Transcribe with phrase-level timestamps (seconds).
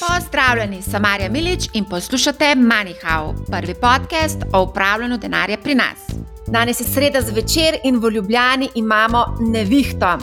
[0.00, 5.98] Pozdravljeni, sem Marja Milič in poslušate MoneyHow, prvi podcast o upravljanju denarja pri nas.
[6.46, 10.18] Danes je sreda zvečer in v Ljubljani imamo nevihto.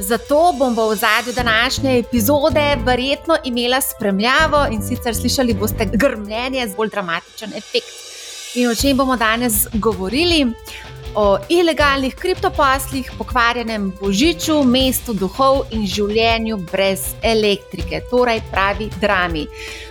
[0.00, 6.76] Zato bom v zadju današnje epizode verjetno imela spremljavo in sicer slišali boste grmljenje z
[6.76, 7.94] bolj dramatičen efekt.
[8.54, 10.46] In o čem bomo danes govorili?
[11.14, 19.46] O ilegalnih kriptoposlih, pokvarjenem božiču, mestu duhov in življenju brez elektrike, torej pravi drami.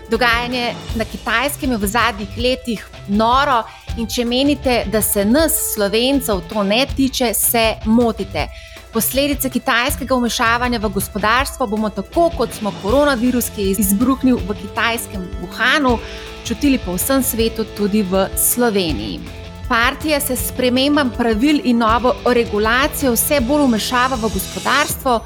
[0.10, 3.64] Dogajanje na kitajskem je v zadnjih letih noro,
[3.98, 8.48] in če menite, da se nas, slovencev, to ne tiče, se motite.
[8.94, 15.28] Posledice kitajskega umešavanja v gospodarstvo bomo tako, kot smo koronavirus, ki je izbruhnil v kitajskem
[15.44, 16.00] Wuhanu,
[16.48, 19.49] čutili po vsem svetu, tudi v Sloveniji.
[19.70, 25.20] Partija se s spremembam pravil in novo regulacijo vse bolj umešava v gospodarstvo,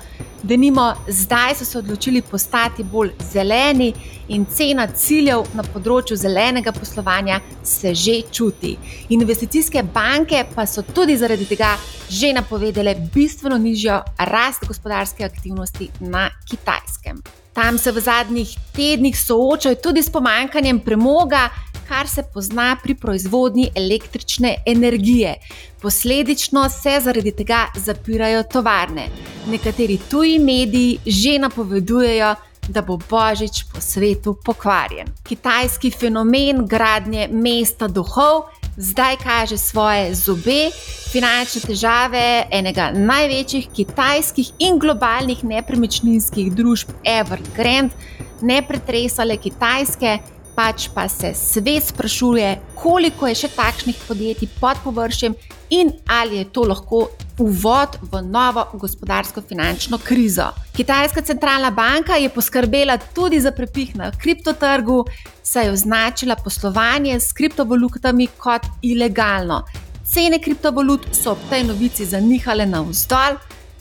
[0.44, 3.94] da nimo zdaj so se odločili postati bolj zeleni
[4.28, 8.76] in cena ciljev na področju zelenega poslovanja se že čuti.
[9.10, 11.78] Investicijske banke pa so tudi zaradi tega
[12.10, 17.24] že napovedale bistveno nižjo rast gospodarske aktivnosti na kitajskem.
[17.54, 21.50] Tam se v zadnjih tednih soočajo tudi s pomankanjem premoga,
[21.87, 25.35] kar se pozna pri proizvodnji električne energije.
[25.81, 29.07] Posledično se zaradi tega zapirajo tovarne.
[29.48, 32.35] Nekateri tuji mediji že napovedujejo,
[32.67, 35.07] da bo božič po svetu pokvarjen.
[35.23, 38.45] Kitajski fenomen gradnje mesta duhov
[38.77, 40.71] zdaj kaže svoje zobe,
[41.11, 47.93] finančne težave enega največjih kitajskih in globalnih nepremičninskih družb Evergrande,
[48.41, 50.17] ne pretresale Kitajske
[50.55, 55.35] pač pa se svet sprašuje, koliko je še takšnih podjetij pod površjem
[55.73, 57.07] in ali je to lahko
[57.40, 60.51] uvod v novo gospodarsko-finančno krizo.
[60.76, 65.06] Kitajska centralna banka je poskrbela tudi za prepih na kriptotrgu,
[65.44, 69.63] saj je označila poslovanje s kriptovalutami kot ilegalno.
[70.05, 73.39] Cene kriptovalut so ob tej novici zanihale navzdol,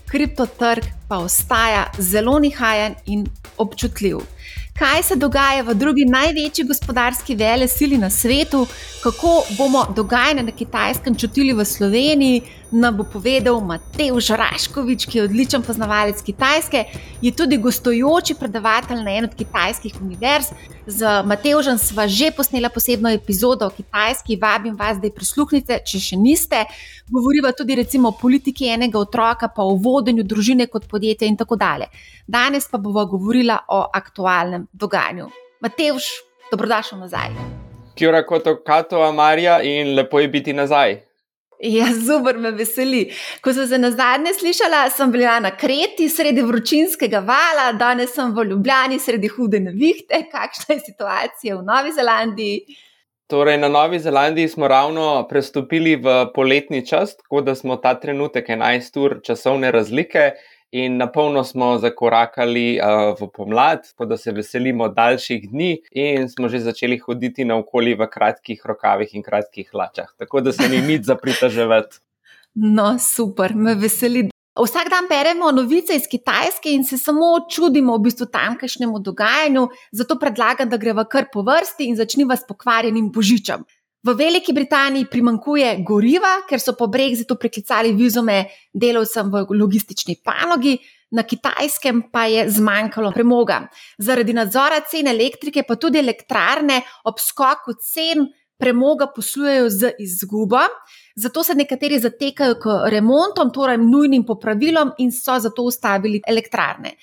[0.09, 3.27] kriptotrg pa ostaja zelo nihajen in
[3.57, 4.21] občutljiv
[4.79, 8.67] kaj se dogaja v drugi največji gospodarski vele sili na svetu,
[9.03, 15.25] kako bomo dogajanje na kitajskem čutili v Sloveniji, nam bo povedal Matej Žraškovič, ki je
[15.25, 16.85] odličen poznavalec Kitajske,
[17.23, 20.51] je tudi gostujoči predavatelj na eni od kitajskih univerz.
[20.87, 26.01] Z Matejem sva že posnela posebno epizodo o Kitajski, vabim vas, da jo prisluhnite, če
[26.01, 26.65] še niste.
[27.13, 31.57] Govoriva tudi recimo, o politiki enega otroka, pa o vodenju družine kot podjetja in tako
[31.57, 31.87] dalje.
[32.27, 35.29] Danes pa bova govorila o aktualnem dogajanju.
[35.61, 35.93] Matej,
[36.51, 37.31] dobrodošel nazaj.
[37.95, 41.12] Kjora kot Kato Amarja in lepo je biti nazaj.
[41.63, 43.05] Ja, super me veseli.
[43.41, 48.33] Ko sem se na zadnje slišala, sem bila na Kreti sredi vročinskega vala, danes sem
[48.35, 50.25] v Ljubljani sredi hude nevihte.
[50.33, 52.81] Kakšna je situacija v Novi Zelandiji?
[53.31, 58.49] Torej, na Novi Zelandiji smo ravno prestopili v poletni čas, tako da smo ta trenutek
[58.49, 60.33] 11 ur časovne razlike
[60.73, 66.29] in na polno smo zakorakali uh, v pomlad, tako da se veselimo daljših dni in
[66.29, 70.81] smo že začeli hoditi naokoli v kratkih rokavih in kratkih hlačah, tako da se ni
[70.91, 72.01] nič za pritaževati.
[72.55, 74.29] No, super, me veseli.
[74.53, 80.19] Vsak dan beremo novice iz Kitajske in se samo čudimo v bistvu tamkajšnjemu dogajanju, zato
[80.21, 83.65] predlagam, da greva kar po vrsti in začnimo s pokvarjenim božičem.
[84.03, 90.75] V Veliki Britaniji primankuje goriva, ker so po brexitu preklicali vizume delavcem v logistični panogi,
[91.15, 93.61] na kitajskem pa je zmanjkalo premoga.
[94.03, 98.27] Zaradi nadzora cen elektrike, pa tudi elektrarne ob skoku cen
[98.59, 100.65] premoga poslujejo z izgubo.
[101.15, 106.97] Zato se nekateri zatekajo k remontom, torej nujnim popravilom, in so zato ustavili elektrarne.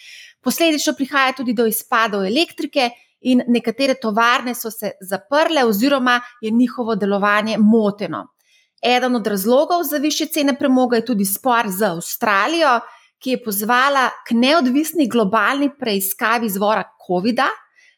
[0.44, 2.90] Posledično prihaja tudi do izpadov elektrike,
[3.22, 8.28] in nekatere tovarne so se zaprle, oziroma je njihovo delovanje moteno.
[8.82, 12.80] Eden od razlogov za više cene premoga je tudi spor z Avstralijo,
[13.20, 17.50] ki je pozvala k neodvisni globalni preiskavi izvora COVID-a.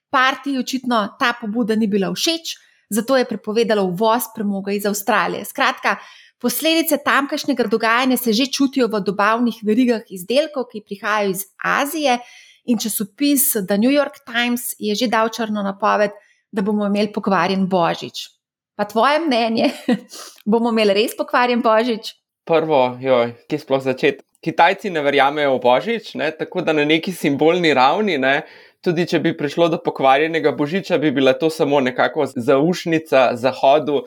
[0.10, 2.56] Partiji očitno ta pobuda ni bila všeč,
[2.90, 5.46] zato je prepovedala uvoz premoga iz Avstralije.
[5.46, 5.96] Skratka,
[6.40, 12.18] posledice tamkajšnjega dogajanja se že čutijo v dobavnih verigah izdelkov, ki prihajajo iz Azije.
[12.66, 16.12] In časopis The New York Times je že dal črno napoved,
[16.52, 18.28] da bomo imeli pokvarjen božič.
[18.76, 19.72] Pa tvoje mnenje,
[20.52, 22.14] bomo imeli res pokvarjen božič?
[22.46, 24.26] Prvo, joj, ki sploh začeti.
[24.42, 26.32] Kitajci ne verjamejo v božič, ne?
[26.34, 28.42] tako da na neki simbolni ravni, ne?
[28.82, 34.02] tudi če bi prišlo do pokvarjenega božiča, bi bila to samo nekako zaušnica Zahodu,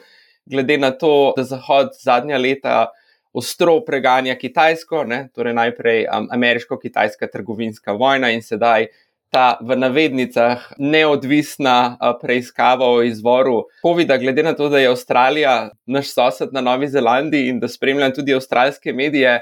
[0.50, 2.88] glede na to, da Zahod zadnja leta
[3.34, 5.28] ostro preganja Kitajsko, ne?
[5.34, 8.86] torej najprej um, ameriško-kitajska trgovinska vojna in sedaj
[9.34, 15.56] ta v navednicah neodvisna preiskava o izvoru COVID-a, glede na to, da je Avstralija
[15.90, 19.40] naš sosed na Novi Zelandiji in da spremljam tudi avstralske medije.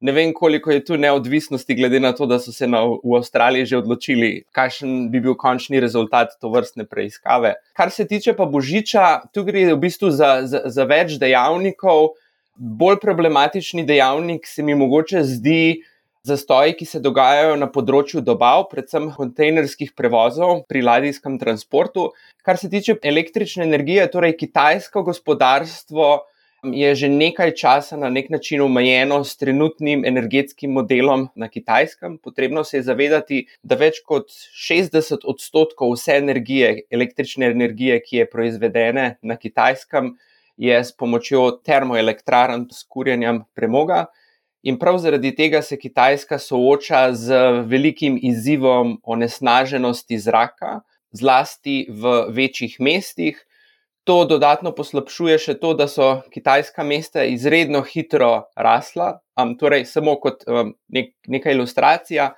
[0.00, 3.66] Ne vem, koliko je tu neodvisnosti, glede na to, da so se na, v Avstraliji
[3.66, 7.54] že odločili, kakšen bi bil končni rezultat to vrstne preiskave.
[7.78, 12.14] Kar se tiče pa Božiča, tu gre v bistvu za, za, za več dejavnikov.
[12.58, 15.82] Bolj problematični dejavnik se mi mogoče zdi
[16.26, 22.08] zastoji, ki se dogajajo na področju dobav, predvsem kontejnerskih prevozov pri ladijskem transportu.
[22.42, 26.10] Kar se tiče električne energije, torej kitajsko gospodarstvo
[26.74, 32.18] je že nekaj časa na nek način omejeno s trenutnim energetskim modelom na kitajskem.
[32.18, 38.30] Potrebno se je zavedati, da več kot 60 odstotkov vse energije, električne energije, ki je
[38.30, 40.16] proizvedene na kitajskem,
[40.58, 44.06] je s pomočjo termoelektrarn, s kurjenjem premoga.
[44.66, 47.38] In prav zaradi tega se Kitajska sooča z
[47.70, 50.80] velikim izzivom onesnaženosti zraka,
[51.14, 53.38] zlasti v večjih mestih.
[54.08, 59.18] To dodatno poslabšuje še to, da so kitajska mesta izredno hitro rasla.
[59.36, 62.30] Um, torej, samo kot um, nek, neka ilustracija.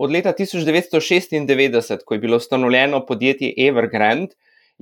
[0.00, 4.32] Od leta 1996, ko je bilo ustanovljeno podjetje Evergrande,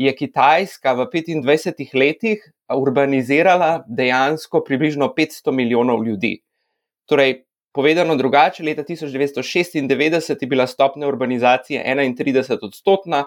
[0.00, 2.41] je Kitajska v 25 letih
[2.73, 6.38] urbanizirala dejansko približno 500 milijonov ljudi.
[7.05, 13.26] Torej, povedano drugače, leta 1996 je bila stopnja urbanizacije 31 odstotna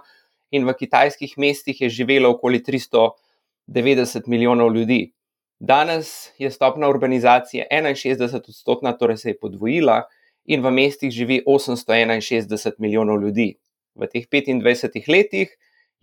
[0.52, 5.14] in v kitajskih mestih je živelo okoli 390 milijonov ljudi.
[5.60, 10.02] Danes je stopnja urbanizacije 61 odstotna, torej se je podvojila
[10.46, 13.54] in v mestih živi 861 milijonov ljudi.
[13.96, 15.54] V teh 25 letih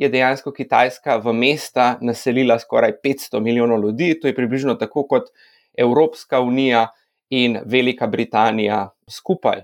[0.01, 5.29] je dejansko Kitajska v mesta naselila skoraj 500 milijonov ljudi, to je približno tako kot
[5.77, 6.87] Evropska unija
[7.31, 9.63] in Velika Britanija skupaj.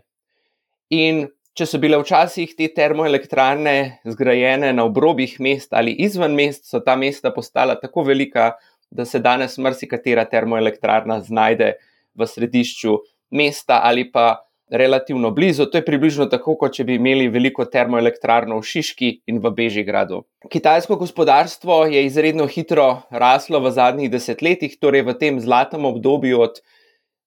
[0.92, 1.24] In
[1.56, 6.98] če so bile včasih te termoelektrarne zgrajene na obrobjih mest ali izven mest, so ta
[7.00, 8.52] mesta postala tako velika,
[8.90, 11.72] da se danes marsikatera termoelektrarna znajde
[12.14, 12.98] v središču
[13.30, 15.66] mesta ali pa relativno blizu.
[15.66, 20.24] To je približno tako, kot če bi imeli veliko termoelektrarno v Šiški in v Bežigradu.
[20.50, 26.60] Kitajsko gospodarstvo je izredno hitro raslo v zadnjih desetletjih, torej v tem zlatem obdobju od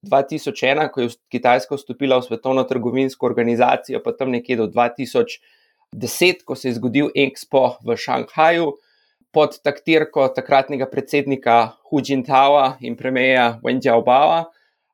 [0.07, 6.56] 2001, ko je Kitajska vstopila v Svetovno trgovinsko organizacijo, pa tam nekje do 2010, ko
[6.56, 8.75] se je zgodil Expo v Šanghaju
[9.31, 14.50] pod taktirko takratnega predsednika Hu Jintaoa in premijeja Wen Jiaobao.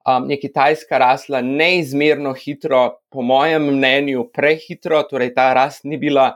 [0.06, 6.36] Um, je Kitajska rasla neizmerno hitro, po mojem mnenju, prehitro, torej ta rast ni bila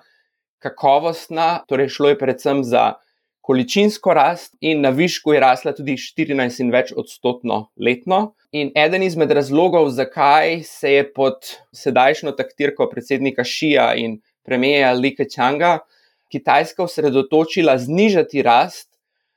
[0.57, 2.93] kakovostna, torej šlo je predvsem za
[3.45, 8.33] količinsko rast in na višku je rasla tudi 14 in več odstotno letno.
[8.51, 15.29] In eden izmed razlogov, zakaj se je pod sedajšnjo taktirko predsednika Šija in premijeja Lika
[15.29, 15.79] Čanga
[16.29, 18.89] Kitajska osredotočila znižati rast,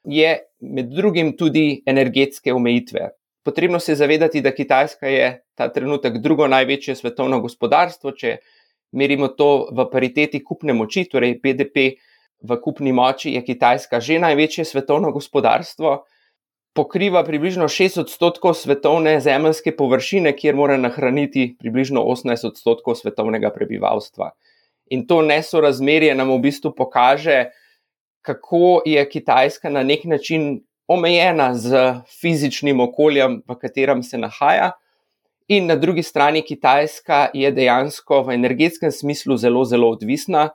[0.05, 3.09] je med drugim tudi energetske omejitve.
[3.43, 8.37] Potrebno se je zavedati, da Kitajska je ta trenutek drugo največje svetovno gospodarstvo, če
[8.93, 11.97] merimo to v pariteti kupne moči, torej BDP
[12.43, 16.03] v kupni moči, je Kitajska že največje svetovno gospodarstvo
[16.73, 24.31] pokriva približno 6 odstotkov svetovne zemljske površine, kjer mora nahraniti približno 18 odstotkov svetovnega prebivalstva.
[24.91, 27.53] In to nesorazmerje nam v bistvu pokaže,
[28.23, 30.63] kako je Kitajska na nek način
[30.93, 31.81] omejena z
[32.21, 34.73] fizičnim okoljem, v katerem se nahaja.
[35.49, 40.51] In na drugi strani Kitajska je dejansko v energetskem smislu zelo, zelo odvisna.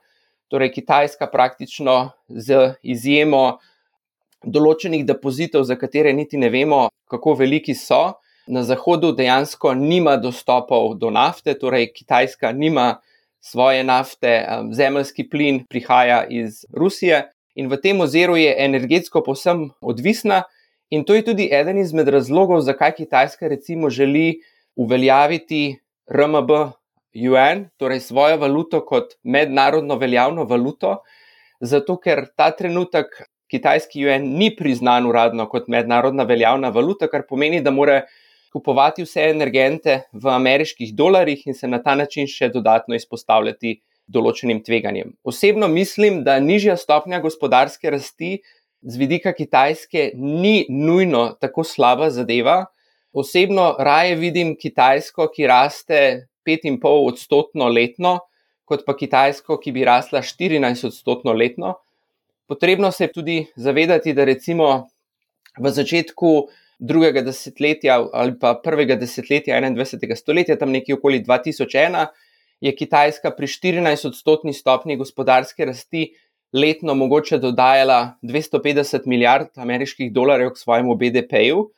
[0.47, 1.97] Torej, Kitajska praktično
[2.29, 3.59] z izjemo
[4.43, 8.17] določenih depozitov, za katere niti ne vemo, kako veliki so.
[8.47, 13.01] Na zahodu dejansko nima dostopov do nafte, torej Kitajska nima
[13.43, 14.39] svoje nafte,
[14.71, 17.25] zemljski plin prihaja iz Rusije
[17.57, 20.43] in v tem oziru je energetsko posem odvisna.
[20.93, 24.39] In to je tudi eden izmed razlogov, zakaj Kitajska recimo želi
[24.77, 26.51] uveljaviti RMB
[27.17, 31.01] UN, torej svojo valuto kot mednarodno veljavno valuto,
[31.59, 33.09] zato ker ta trenutek
[33.51, 38.03] kitajski juan ni priznan uradno kot mednarodna veljavna valuta, kar pomeni, da mora
[38.53, 44.61] kupovati vse energente v ameriških dolarjih in se na ta način še dodatno izpostavljati določenim
[44.63, 45.13] tveganjem.
[45.27, 48.37] Osebno mislim, da nižja stopnja gospodarske rasti
[48.81, 52.65] z vidika Kitajske ni nujno tako slaba zadeva.
[53.11, 55.99] Osebno raje vidim Kitajsko, ki raste
[56.47, 58.19] 5,5 odstotno letno,
[58.67, 61.75] kot pa Kitajsko, ki bi rasla 14 odstotno letno.
[62.47, 64.87] Potrebno se je tudi zavedati, da recimo
[65.59, 66.31] v začetku
[66.79, 70.15] drugega desetletja ali pa prvega desetletja 21.
[70.15, 72.05] stoletja, tam nekje okoli 2001,
[72.61, 76.11] je Kitajska pri 14-odstotni stopni gospodarske rasti
[76.53, 81.69] letno mogoče dodajala 250 milijard ameriških dolarjev k svojemu BDP-ju.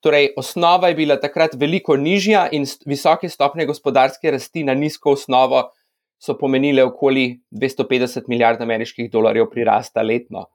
[0.00, 5.70] Torej, osnova je bila takrat veliko nižja, in visoke stopnje gospodarske rasti na nizko osnovo
[6.18, 10.46] so pomenile okoli 250 milijard ameriških dolarjev prirasta letno.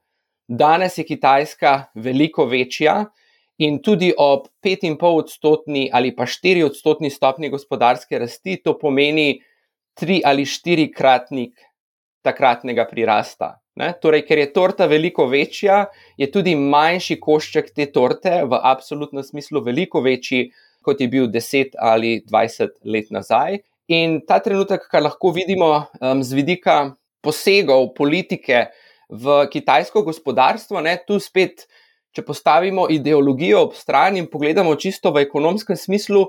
[0.47, 3.05] Danes je Kitajska veliko večja
[3.57, 9.41] in tudi ob 5,5 odstotni ali pa 4 odstotni stopni gospodarske rasti to pomeni
[9.97, 11.57] tri ali štirikratnik
[12.25, 13.57] takratnega prirasta.
[14.01, 15.85] Torej, ker je torta veliko večja,
[16.19, 20.51] je tudi manjši košček te torte v absolutnem smislu veliko večji,
[20.83, 23.61] kot je bil 10 ali 20 let nazaj.
[23.91, 26.75] In ta trenutek, kar lahko vidimo um, z vidika
[27.23, 28.67] posegov politike
[29.09, 31.65] v kitajsko gospodarstvo, ne, tu spet,
[32.15, 36.25] če postavimo ideologijo ob stran in pogledamo čisto v ekonomskem smislu,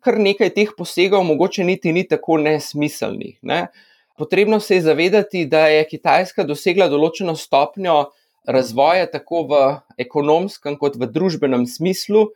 [0.00, 3.38] kar nekaj teh posegov mogoče niti ni tako nesmiselnih.
[3.42, 3.66] Ne.
[4.18, 8.10] Potrebno se je zavedati, da je Kitajska dosegla določeno stopnjo
[8.48, 9.60] razvoja, tako v
[10.00, 12.28] ekonomskem, kot v družbenem smislu,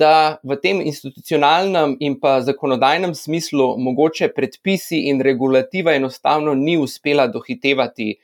[0.00, 7.26] da v tem institucionalnem in pa zakonodajnem smislu mogoče predpisi in regulativa enostavno ni uspela
[7.32, 8.14] dohitevati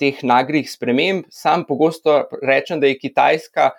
[0.00, 1.24] teh nagrih sprememb.
[1.32, 3.70] Sam pogosto rečem, da je Kitajska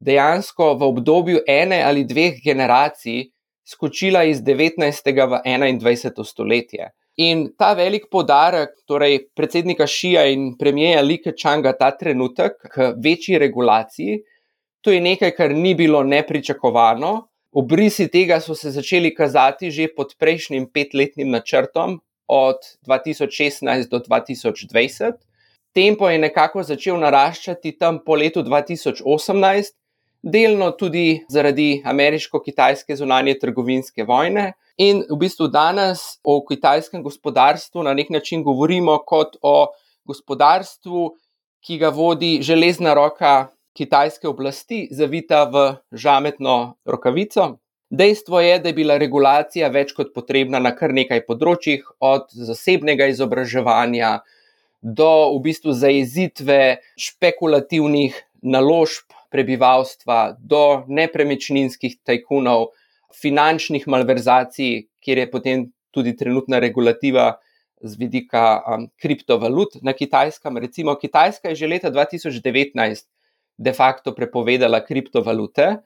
[0.00, 3.28] dejansko v obdobju ene ali dveh generacij
[3.68, 5.12] skočila iz 19.
[5.12, 6.24] v 21.
[6.24, 6.90] stoletje.
[7.18, 13.38] In ta velik podarek, torej predsednika Šija in premijeja Like Čanga, ta trenutek k večji
[13.38, 14.20] regulaciji,
[14.80, 17.28] to je nekaj, kar ni bilo nepričakovano.
[17.52, 21.98] Obrisi tega so se začeli kazati že pod prejšnjim petletnim načrtom,
[22.28, 22.56] od
[22.86, 25.12] 2016 do 2020.
[25.74, 29.72] Tempo je nekako začel naraščati tam po letu 2018,
[30.22, 34.52] delno tudi zaradi ameriško-kitajske zunanje trgovinske vojne.
[34.78, 39.72] In v bistvu danes o kitajskem gospodarstvu na nek način govorimo kot o
[40.06, 41.08] gospodarstvu,
[41.66, 47.58] ki ga vodi železna roka kitajske oblasti, zavita v žametno rokavico.
[47.90, 53.08] Dejstvo je, da je bila regulacija več kot potrebna na kar nekaj področjih, od zasebnega
[53.10, 54.18] izobraževanja
[54.82, 56.58] do v bistvu zajezitve
[57.00, 62.70] špekulativnih naložb prebivalstva, do nepremičninskih tajkunov,
[63.14, 67.34] finančnih malverzacij, kjer je potem tudi trenutna regulativa
[67.80, 70.58] z vidika um, kriptovalut na kitajskem.
[70.58, 73.06] Recimo, Kitajska je že leta 2019
[73.58, 75.76] de facto prepovedala kriptovalute.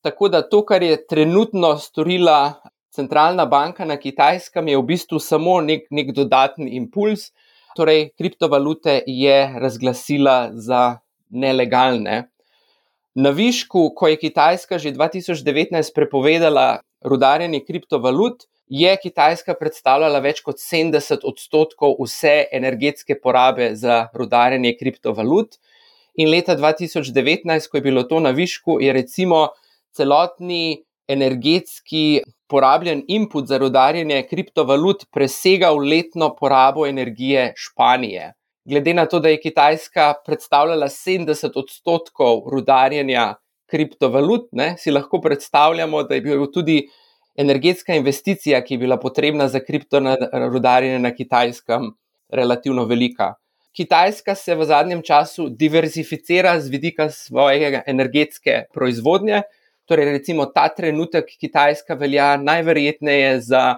[0.00, 2.60] Tako da to, kar je trenutno storila
[2.92, 7.32] centralna banka na kitajskem, je v bistvu samo nek, nek dodaten impuls.
[7.76, 12.28] Torej, kriptovalute je razglasila za nelegalne.
[13.16, 20.60] Na višku, ko je Kitajska že 2019 prepovedala rudarjenje kriptovalut, je Kitajska predstavljala več kot
[20.60, 25.56] 70 odstotkov vse energetske porabe za rudarjenje kriptovalut.
[26.20, 29.48] In leta 2019, ko je bilo to na višku, je recimo
[29.96, 32.20] celotni energetski
[32.52, 38.34] porabljen input za rudarjenje kriptovalut presegal letno porabo energije Španije
[38.66, 43.34] glede na to, da je Kitajska predstavljala 70 odstotkov rudarjenja
[43.66, 46.82] kriptovalut, ne, si lahko predstavljamo, da je bila tudi
[47.36, 51.90] energetska investicija, ki je bila potrebna za kriptorudarjenje na Kitajskem,
[52.28, 53.34] relativno velika.
[53.76, 59.42] Kitajska se v zadnjem času diverzificira z vidika svoje energetske proizvodnje.
[59.84, 63.76] Torej, recimo ta trenutek Kitajska velja najverjetneje za,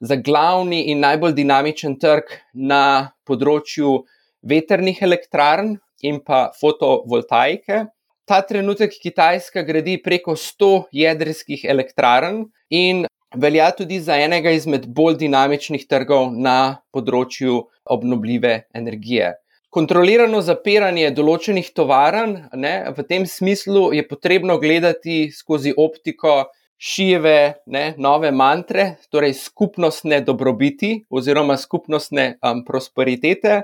[0.00, 4.02] za glavni in najbolj dinamičen trg na področju
[4.42, 7.86] veternih elektrarn in pa fotovoltaike.
[8.26, 15.18] Ta trenutek Kitajska gradi preko 100 jedrskih elektrarn in velja tudi za enega izmed bolj
[15.22, 19.34] dinamičnih trgov na področju obnovljive energije.
[19.70, 27.38] Kontrolirano zapiranje določenih tovarn, ne, v tem smislu je potrebno gledati skozi optiko šijeve
[27.72, 33.62] ne, nove mantre, torej skupnostne dobrobiti oziroma skupnostne um, prosperitete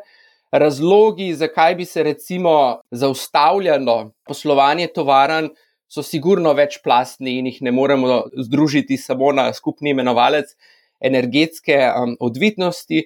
[0.52, 5.48] razlogi, zakaj bi se recimo zaustavljalo poslovanje tovaran,
[5.92, 10.54] so sigurno večplastni in jih ne moremo združiti samo na skupni imenovalec
[11.00, 13.02] energetske um, odvitnosti.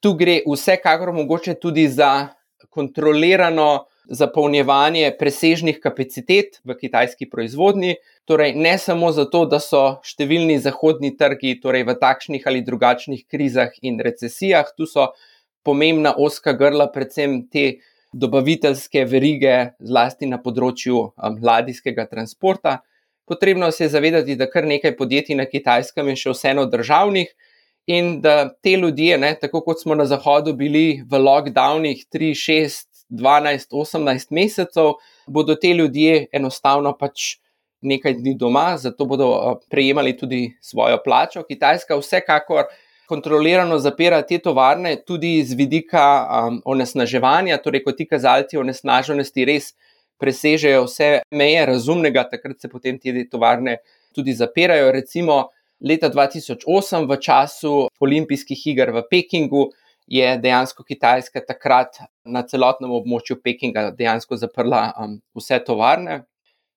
[0.00, 2.28] Tu gre vsekakor mogoče tudi za
[2.70, 7.94] kontrolirano zapolnjevanje presežnih kapacitet v kitajski proizvodnji.
[8.24, 13.72] Torej, ne samo zato, da so številni zahodni trgi torej v takšnih ali drugačnih krizah
[13.82, 15.12] in recesijah, tu so
[15.64, 17.78] pomembna oska grla, predvsem te
[18.14, 22.78] dobaviteljske verige, zlasti na področju um, ladijskega transporta.
[23.26, 27.32] Potrebno se je zavedati, da kar nekaj podjetij na kitajskem je še vseeno državnih
[27.90, 32.86] in da te ljudje, ne, tako kot smo na Zahodu bili v lockdownih 3, 6,
[33.12, 34.94] 12, 18 mesecev,
[35.26, 37.36] bodo te ljudje enostavno pač
[37.84, 39.28] nekaj dni doma, zato bodo
[39.70, 41.42] prejemali tudi svojo plačo.
[41.44, 42.70] Kitajska vsekakor
[43.08, 49.72] kontrolirano zapira te tovarne, tudi z vidika um, onesnaževanja, torej ko ti kazalci onesnaženosti res
[50.20, 53.78] presežejo vse meje razumnega, takrat se potem te tovarne
[54.14, 54.92] tudi zapirajo.
[54.92, 55.48] Recimo,
[55.80, 59.70] leta 2008, v času olimpijskih iger v Pekingu,
[60.06, 66.24] je dejansko Kitajska takrat na celotnem območju Pekinga dejansko zaprla um, vse tovarne.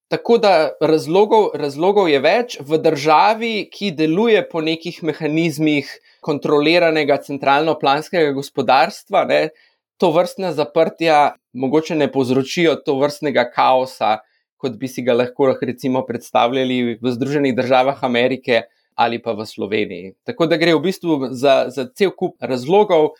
[0.08, 5.90] Tako da razlogov, razlogov je več v državi, ki deluje po nekih mehanizmih
[6.24, 9.26] kontroliranega centralno-planskega gospodarstva.
[9.28, 9.42] Ne,
[10.00, 14.22] to vrstne zaprtja mogoče ne povzročijo to vrstnega kaosa,
[14.58, 18.64] kot bi si ga lahko recimo, predstavljali v Združenih državah Amerike
[18.96, 20.14] ali pa v Sloveniji.
[20.26, 23.12] Tako da gre v bistvu za, za cel kup razlogov.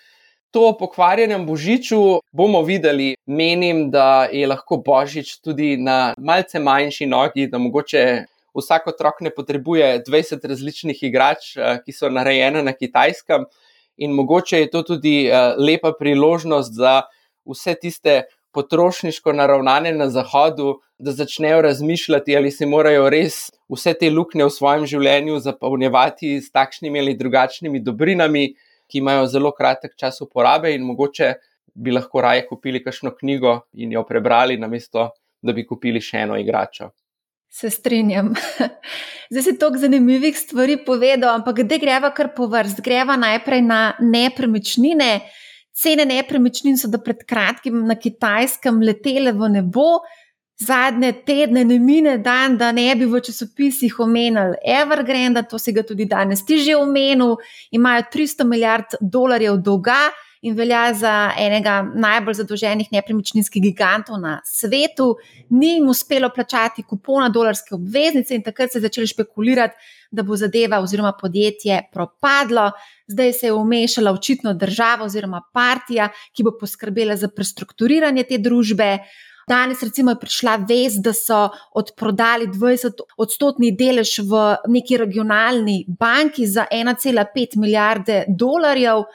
[0.56, 3.16] To pokvarjenem božiču bomo videli.
[3.26, 8.04] Menim, da je lahko božič tudi na malce manjši nogi, da mogoče
[8.58, 13.46] vsak otrok ne potrebuje 20 različnih igrač, eh, ki so narejene na kitajskem.
[13.98, 17.02] In mogoče je to tudi eh, lepa priložnost za
[17.46, 18.24] vse tiste
[18.54, 24.54] potrošniško naravnane na Zahodu, da začnejo razmišljati, ali se morajo res vse te luknje v
[24.54, 28.48] svojem življenju zapolnjevati s takšnimi ali drugačnimi dobrinami,
[28.88, 31.34] ki imajo zelo kratek čas uporabe in mogoče
[31.78, 35.10] bi lahko raje kupili kakšno knjigo in jo prebrali, namesto
[35.42, 36.90] da bi kupili še eno igračo.
[37.50, 38.34] Se strinjam.
[39.32, 42.82] Zdaj si toliko zanimivih stvari povedal, ampak kde greva kar po vrst?
[42.84, 45.12] Greva najprej na nepremičnine.
[45.78, 50.02] Cene nepremičnin so do pred kratkim na kitajskem letele v nebo.
[50.60, 55.84] Zadnje tedne ne mine dan, da ne bi v časopisih omenili Evergrande, to si ga
[55.86, 57.36] tudi danes ti že omenil,
[57.72, 60.10] imajo 300 milijard dolarjev dolga
[60.42, 65.16] in velja za enega najbolj zadolženih nepremičninskih gigantov na svetu.
[65.50, 69.76] Ni jim uspelo plačati kupona dolarske obveznice in takrat se je začeli špekulirati,
[70.12, 72.72] da bo zadeva oziroma podjetje propadlo.
[73.08, 78.98] Zdaj se je umešala očitno država oziroma partija, ki bo poskrbela za prestrukturiranje te družbe.
[79.48, 81.46] Danes, recimo, je prišla vest, da so
[81.80, 89.06] odprodali 20-odstotni delež v neki regionalni banki za 1,5 milijarde dolarjev.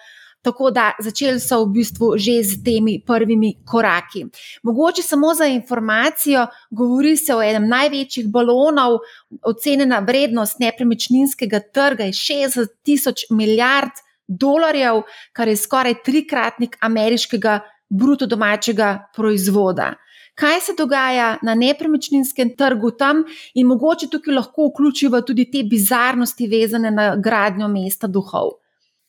[0.43, 4.25] Tako da začeli so v bistvu že z temi prvimi koraki.
[4.63, 8.99] Mogoče samo za informacijo, govori se o enem največjih balonov,
[9.43, 18.27] ocenjena vrednost nepremičninskega trga je 60 tisoč milijard dolarjev, kar je skoraj trikratnik ameriškega bruto
[18.27, 19.93] domačega proizvoda.
[20.35, 26.49] Kaj se dogaja na nepremičninskem trgu tam, in mogoče tukaj lahko vključiva tudi te bizarnosti,
[26.49, 28.57] vezane na gradnjo mesta duhov.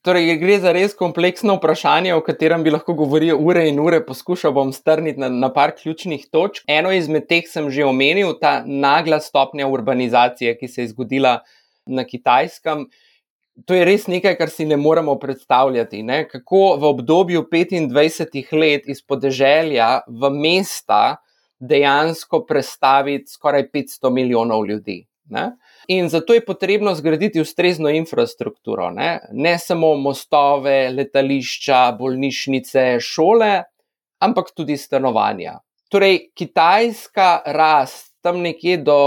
[0.03, 4.51] Torej, gre za res kompleksno vprašanje, o katerem bi lahko govoril ure in ure, poskušal
[4.51, 6.65] bom strniti na, na par ključnih točk.
[6.67, 11.37] Eno izmed teh sem že omenil, ta nagla stopnja urbanizacije, ki se je zgodila
[11.87, 12.89] na kitajskem.
[13.67, 16.01] To je res nekaj, kar si ne moremo predstavljati.
[16.03, 16.23] Ne?
[16.27, 21.17] Kako v obdobju 25 let iz podeželja v mesta
[21.59, 25.03] dejansko prestaviti skoraj 500 milijonov ljudi.
[25.29, 25.51] Ne?
[25.87, 33.53] In zato je potrebno zgraditi ustrezno infrastrukturo, ne, ne samo mostove, letališča, bolnišnice, šole,
[34.19, 35.59] ampak tudi stanovanja.
[35.89, 38.97] Torej, kitajska rast tam nekje do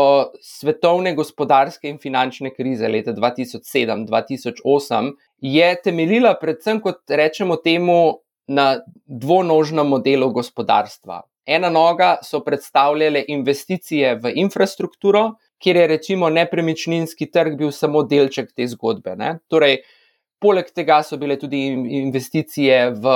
[0.44, 9.86] svetovne gospodarske in finančne krize leta 2007-2008 je temeljila predvsem, kot rečemo temu, na dvonožnem
[9.86, 11.22] modelu gospodarstva.
[11.46, 18.52] Ena noga so predstavljale investicije v infrastrukturo, kjer je recimo nepremičninski trg bil samo delček
[18.54, 19.16] te zgodbe.
[19.16, 19.38] Ne?
[19.48, 19.80] Torej,
[20.42, 21.62] poleg tega so bile tudi
[22.02, 23.14] investicije v,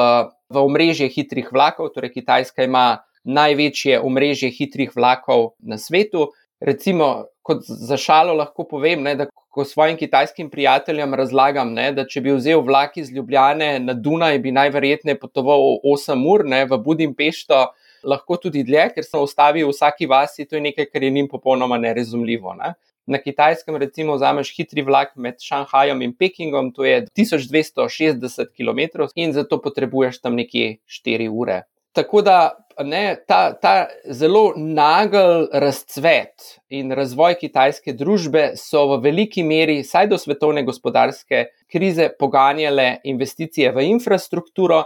[0.51, 6.31] v omrežje hitrih vlakov, torej Kitajska ima največje omrežje hitrih vlakov na svetu.
[6.61, 12.05] Recimo, kot za šalo lahko povem, ne, da ko svojim kitajskim prijateljem razlagam, ne, da
[12.07, 16.79] če bi vzel vlak iz Ljubljane na Dunaj, bi najverjetneje potoval 8 ur ne, v
[16.85, 17.65] Budimpešto
[18.07, 21.29] lahko tudi dlje, ker se ustavi v vsaki vasi, to je nekaj, kar je njim
[21.29, 22.55] popolnoma nerazumljivo.
[22.61, 22.75] Ne?
[23.11, 29.35] Na kitajskem, recimo, vzameš hitri vlak med Šanghajem in Pekingom, to je 1260 km in
[29.35, 31.63] zato potrebuješ tam nekje 4 ure.
[31.93, 32.37] Tako da
[32.85, 40.09] ne, ta, ta zelo nagel razcvet in razvoj kitajske družbe so v veliki meri, saj
[40.13, 44.85] do svetovne gospodarske krize, poganjale investicije v infrastrukturo,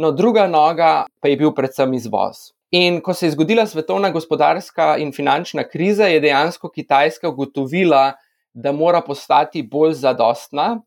[0.00, 2.54] No, druga noga pa je bil predvsem izvoz.
[2.72, 8.14] In ko se je zgodila svetovna gospodarska in finančna kriza, je dejansko Kitajska ugotovila,
[8.54, 10.78] da mora postati bolj zadostna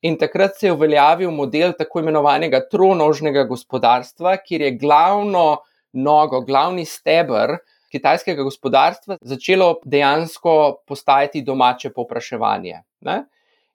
[0.00, 5.58] In takrat se je uveljavil model tako imenovanega tronožnega gospodarstva, kjer je glavno
[5.98, 7.58] nogo, glavni stebr
[7.92, 10.54] kitajskega gospodarstva začelo dejansko
[10.86, 12.82] postajati domače povpraševanje.
[13.08, 13.18] Ne?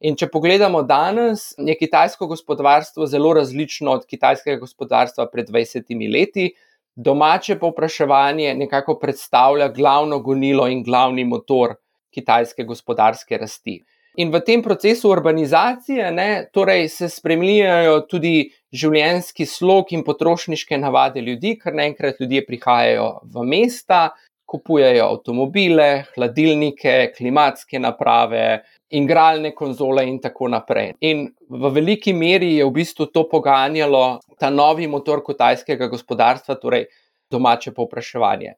[0.03, 6.51] In če pogledamo danes, je kitajsko gospodarstvo zelo različno od kitajskega gospodarstva pred 20 leti.
[6.95, 11.77] Domače povpraševanje nekako predstavlja glavno gonilo in glavni motor
[12.13, 13.79] kitajske gospodarske rasti.
[14.21, 21.21] In v tem procesu urbanizacije ne, torej se spremljajo tudi življenjski slog in potrošniške navade
[21.21, 24.07] ljudi, ker naenkrat ljudje prihajajo v mesta,
[24.49, 30.91] kupujejo avtomobile, hladilnike, klimatske naprave, igralne konzole in tako naprej.
[31.01, 36.85] In v veliki meri je v bistvu to poganjalo ta novi motor kitajskega gospodarstva, torej
[37.33, 38.53] domače povpraševanje.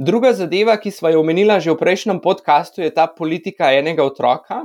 [0.00, 4.64] Druga zadeva, ki smo jo omenila že v prejšnjem podkastu, je ta politika enega otroka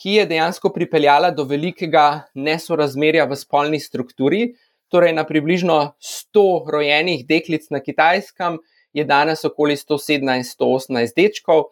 [0.00, 4.54] ki je dejansko pripeljala do velikega nesorazmerja v spolni strukturi.
[4.88, 8.56] Torej, na približno 100 rojenih deklic na kitajskem
[8.96, 11.68] je danes okoli 117-118 dečkov.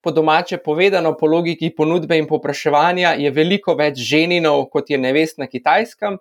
[0.00, 5.38] Po domače povedano, po logiki ponudbe in popraševanja, je veliko več ženinov, kot je nevest
[5.38, 6.16] na kitajskem,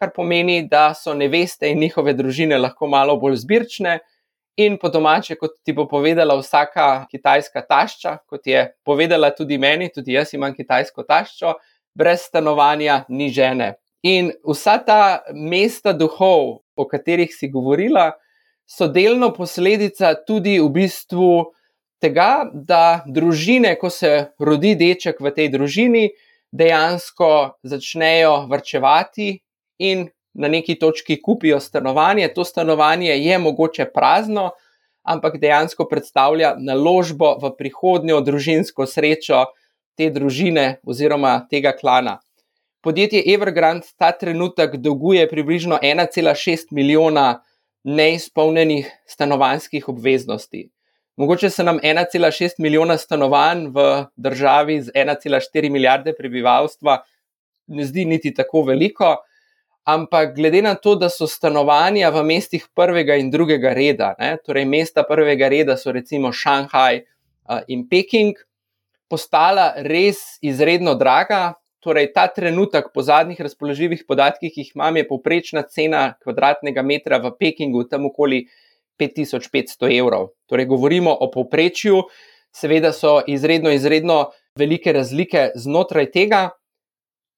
[0.00, 3.98] kar pomeni, da so neveste in njihove družine lahko malo bolj zbirčne,
[4.58, 9.86] In po domače, kot ti bo povedala vsaka kitajska tašča, kot je povedala tudi meni,
[9.94, 11.52] tudi jaz imam kitajsko taščo,
[11.94, 13.76] brez stanovanja ni žene.
[14.02, 18.12] In vsa ta mesta duhov, o katerih si govorila,
[18.66, 21.30] so delno posledica tudi v bistvu
[22.02, 26.04] tega, da družine, ko se rodi deček v tej družini,
[26.50, 29.36] dejansko začnejo vrčevati
[29.86, 32.28] in na neki točki kupijo stanovanje.
[32.34, 34.50] To stanovanje je mogoče prazno,
[35.02, 39.44] ampak dejansko predstavlja naložbo v prihodnjo družinsko srečo
[39.98, 42.18] te družine oziroma tega klana.
[42.80, 47.42] Podjetje Evergrande ta trenutek dolguje približno 1,6 milijona
[47.84, 50.68] neizpolnjenih stanovanjskih obveznosti.
[51.18, 57.00] Mogoče se nam 1,6 milijona stanovanj v državi z 1,4 milijarde prebivalstva
[57.68, 59.16] ne zdi niti tako veliko,
[59.88, 64.68] ampak glede na to, da so stanovanja v mestih prvega in drugega reda, ne, torej
[64.68, 68.36] mesta prvega reda so recimo Šanghaj uh, in Peking,
[69.08, 71.56] postala res izredno draga.
[71.78, 77.20] Torej, ta trenutek, po zadnjih razpoložljivih podatkih, ki jih imam, je povprečna cena kvadratnega metra
[77.22, 78.42] v Pekingu tam okoli
[78.98, 80.32] 5500 evrov.
[80.50, 82.02] Torej, govorimo o povprečju,
[82.52, 84.18] seveda so izredno, izredno
[84.58, 86.42] velike razlike znotraj tega.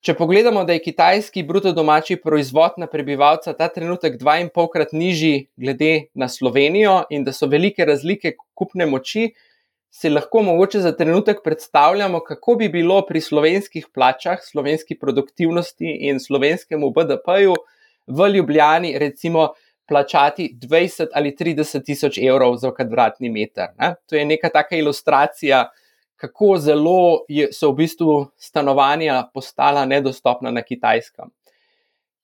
[0.01, 4.95] Če pogledamo, da je kitajski bruto domači proizvod na prebivalca ta trenutek dva in polkrat
[4.97, 9.27] nižji glede na Slovenijo in da so velike razlike kupne moči,
[9.93, 16.21] si lahko mogoče za trenutek predstavljamo, kako bi bilo pri slovenskih plačah, slovenski produktivnosti in
[16.21, 17.59] slovenskemu BDP-ju
[18.07, 19.51] v Ljubljani recimo
[19.89, 23.75] plačati 20 ali 30 tisoč evrov za kvadratni meter.
[23.77, 23.95] Ne?
[24.09, 25.67] To je neka taka ilustracija
[26.21, 31.31] kako zelo je, so v bistvu stanovanja postala nedostopna na kitajskem.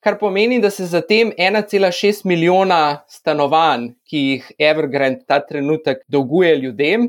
[0.04, 6.52] Kar pomeni, da se za tem 1,6 milijona stanovanj, ki jih Evergrande ta trenutek dolguje
[6.60, 7.08] ljudem,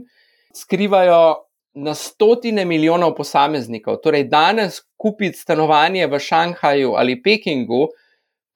[0.56, 1.44] skrivajo
[1.78, 4.00] na stotine milijonov posameznikov.
[4.02, 7.90] Torej, danes kupiti stanovanje v Šanghaju ali Pekingu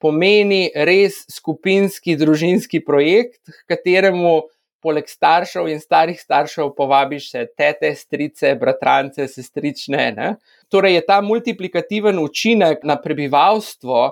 [0.02, 4.40] pomeni res skupinski družinski projekt, kateremu
[4.82, 10.08] poleg staršev in starih staršev povabiš še tete, strice, bratrance, sestrične.
[10.18, 10.32] Ne?
[10.74, 14.10] Torej je ta multiplikativen učinek na prebivalstvo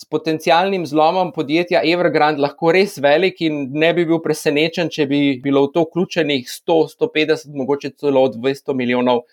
[0.00, 5.20] s potencialnim zlomom podjetja Evergrande lahko res velik in ne bi bil presenečen, če bi
[5.44, 9.26] bilo v to vključenih 100, 150, mogoče celo 200 milijonov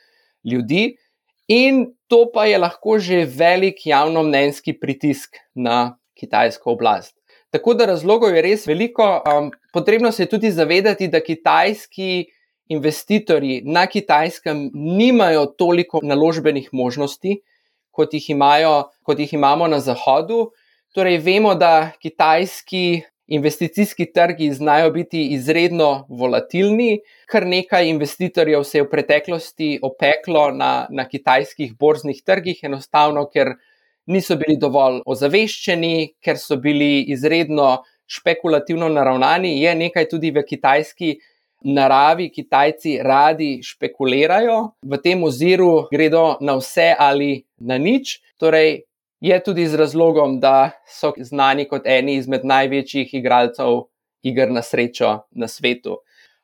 [0.43, 0.97] ljudi.
[1.47, 7.16] In to pa je lahko že velik javnomnenjski pritisk na kitajsko oblast.
[7.49, 9.05] Tako da razlogov je res veliko.
[9.23, 12.25] Um, potrebno se je tudi zavedati, da kitajski
[12.67, 17.39] investitorji na kitajskem nimajo toliko naložbenih možnosti,
[17.91, 20.51] kot jih, imajo, kot jih imamo na zahodu.
[20.93, 28.83] Torej, vemo, da kitajski investicijski trgi znajo biti izredno volatilni, kar nekaj investitorjev se je
[28.83, 33.55] v preteklosti opeklo na, na kitajskih borznih trgih, enostavno ker
[34.07, 39.57] niso bili dovolj ozaveščeni, ker so bili izredno špekulativno naravnani.
[39.61, 41.17] Je nekaj tudi v kitajski
[41.67, 48.19] naravi, Kitajci radi špekulirajo, v tem oziru gredo na vse ali na nič.
[48.37, 48.83] Torej,
[49.19, 53.87] je tudi z razlogom, da so znani kot eni izmed največjih igralcev
[54.23, 55.97] igr na srečo na svetu.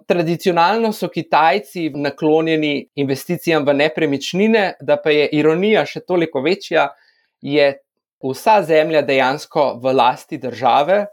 [0.08, 6.89] Tradicionalno so Kitajci naklonjeni investicijam v nepremičnine, da pa je ironija še toliko večja,
[7.44, 7.74] je
[8.24, 11.06] vsa zemlja dejansko v lasti države,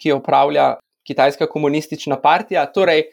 [0.00, 0.74] ki jo upravlja
[1.06, 2.64] Kitajska komunistična partija.
[2.66, 3.04] Torej,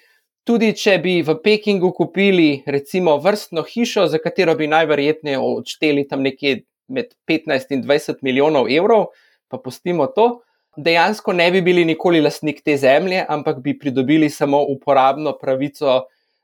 [0.43, 6.25] tudi če bi v Pekingu kupili recimo vrstno hišo, za katero bi najverjetneje odšteli tam
[6.25, 9.11] nekje med 15 in 20 milijonov evrov,
[9.47, 10.41] pa pustimo to.
[10.77, 16.01] Dejansko ne bi bili nikoli lastnik te zemlje, ampak bi pridobili samo uporabno pravico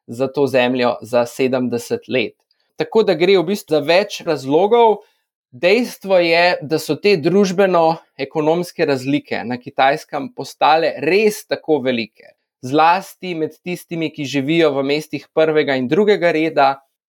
[0.08, 2.36] za to zemljo za 70 let.
[2.78, 5.02] Tako da gre v bistvu za več razlogov.
[5.51, 13.55] Dejstvo je, da so te družbeno-ekonomske razlike na kitajskem postale res tako velike, zlasti med
[13.57, 16.67] tistimi, ki živijo v mestih prvega in drugega reda,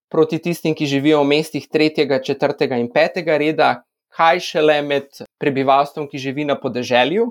[0.09, 3.69] proti tistim, ki živijo v mestih tretjega, četrtega in petega reda,
[4.17, 7.29] kaj šele med prebivalstvom, ki živi na podeželju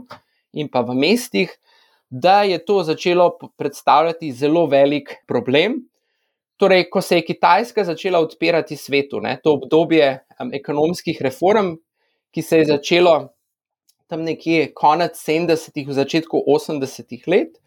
[0.53, 1.49] in pa v mestih,
[2.09, 5.81] da je to začelo predstavljati zelo velik problem.
[6.59, 11.77] Torej, ko se je Kitajska začela odpirati svetu, ne, to obdobje um, ekonomskih reform,
[12.35, 13.13] ki se je začelo
[14.09, 17.59] tam nekje konec 70-ih, v začetku 80-ih let,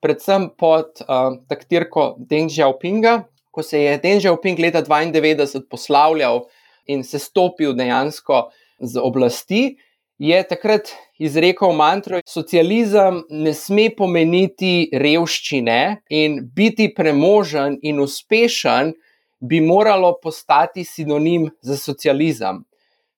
[0.00, 6.44] predvsem pod um, taktirko Deng Xiaopinga, ko se je Deng Xiaoping leta 92 poslavljal
[6.88, 8.46] in se stopil dejansko
[8.80, 9.76] z oblasti,
[10.20, 15.80] je takrat izrekel mantro: socializem ne sme pomeniti revščine
[16.12, 18.92] in biti premožen in uspešen
[19.40, 22.60] bi moralo postati sinonim za socializem.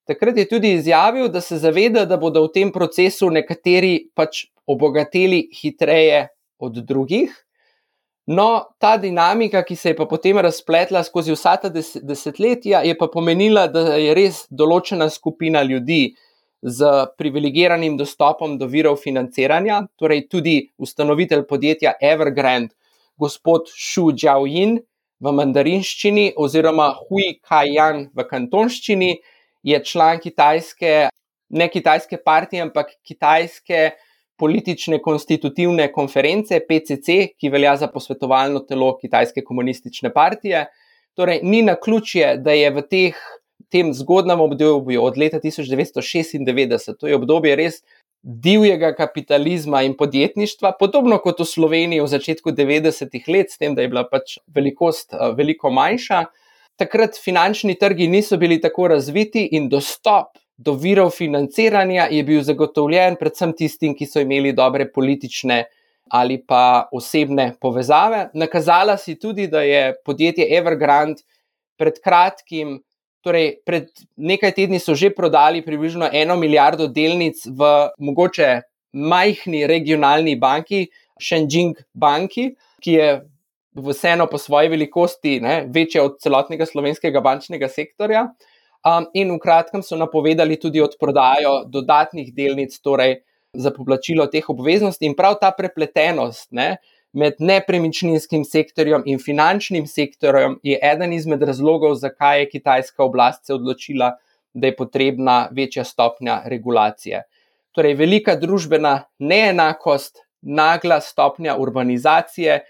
[0.06, 5.48] Takrat je tudi izjavil, da se zaveda, da bodo v tem procesu nekateri pač obogateli
[5.58, 6.28] hitreje
[6.62, 7.34] od drugih.
[8.26, 13.08] No, ta dinamika, ki se je pa potem razpletla skozi vsa ta desetletja, je pa
[13.10, 16.12] pomenila, da je res določena skupina ljudi,
[16.62, 22.74] z privilegiranim dostopom do virov financiranja, torej tudi ustanovitelj podjetja Evergrande,
[23.18, 24.78] gospod Xu Jiaoyin
[25.22, 29.12] v mandarinščini oziroma Hui Kaiyan v kantonščini,
[29.62, 31.10] je član kitajske,
[31.50, 33.92] ne kitajske partije, ampak kitajske
[34.38, 40.64] politične konstitutivne konference PCC, ki velja za posvetovalno telo kitajske komunistične partije.
[41.14, 43.18] Torej, ni na ključje, da je v teh
[43.72, 47.80] tem zgodnem obdobju od leta 1996, to je obdobje res
[48.22, 53.82] divjega kapitalizma in podjetništva, podobno kot v Sloveniji v začetku 90-ih let, s tem, da
[53.82, 56.24] je bila pač velikost uh, veliko manjša.
[56.78, 63.18] Takrat finančni trgi niso bili tako razviti in dostop do virov financiranja je bil zagotovljen
[63.18, 65.64] predvsem tistim, ki so imeli dobre politične
[66.12, 68.28] ali pa osebne povezave.
[68.34, 71.22] Nakazala si tudi, da je podjetje Evergrande
[71.80, 72.82] pred kratkim
[73.22, 73.86] Torej, pred
[74.18, 77.70] nekaj tedni so že prodali približno eno milijardo delnic v
[78.02, 78.48] mogoče
[78.92, 80.88] majhni regionalni banki,
[81.22, 82.50] Shenzhen banki,
[82.82, 83.08] ki je
[83.78, 88.26] vseeno po svoji velikosti ne, večja od celotnega slovenskega bančnega sektorja.
[88.82, 93.20] Um, in v kratkem so napovedali tudi odprodajo dodatnih delnic, torej
[93.54, 96.50] za poplačilo teh obveznosti, in prav ta prepletenost.
[96.50, 96.76] Ne,
[97.12, 103.54] med nepremičninskim sektorjem in finančnim sektorjem je eden izmed razlogov, zakaj je kitajska oblast se
[103.54, 104.16] odločila,
[104.54, 107.22] da je potrebna večja stopnja regulacije.
[107.72, 112.60] Torej, velika družbena neenakost, nagla stopnja urbanizacije,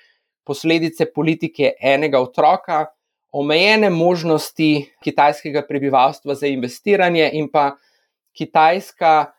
[0.46, 2.86] posledice politike enega otroka,
[3.32, 7.72] omejene možnosti kitajskega prebivalstva za investiranje in pa
[8.36, 9.32] kitajska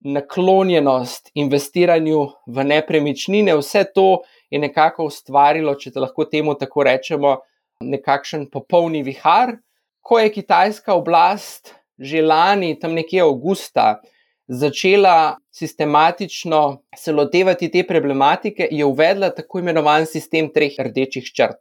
[0.00, 7.36] naklonjenost investiranju v nepremičnine, vse to je nekako ustvarilo, če te lahko temu tako rečemo,
[7.84, 9.56] nekakšen popolni vihar.
[10.00, 13.98] Ko je kitajska oblast že lani, tam nekje avgusta,
[14.48, 21.58] začela sistematično se lotevati te problematike, je uvedla tako imenovan sistem treh rdečih črt.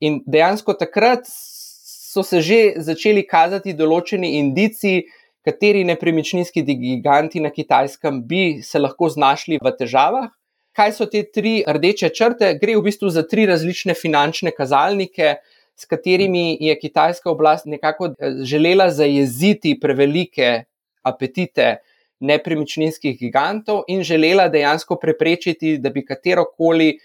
[0.00, 5.02] In dejansko takrat so se že začeli kazati določeni indici,
[5.44, 10.30] kateri nepremičninski giganti na kitajskem bi se lahko znašli v težavah
[10.76, 12.54] kaj so te tri rdeče črte?
[12.60, 15.36] Gre v bistvu za tri različne finančne kazalnike,
[15.76, 20.64] s katerimi je kitajska oblast nekako eh, želela zajeziti prevelike
[21.02, 21.76] apetite
[22.20, 26.98] nepremičninskih gigantov in želela dejansko preprečiti, da bi katero koli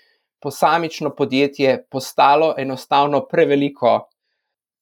[0.44, 4.10] posamično podjetje postalo enostavno preveliko.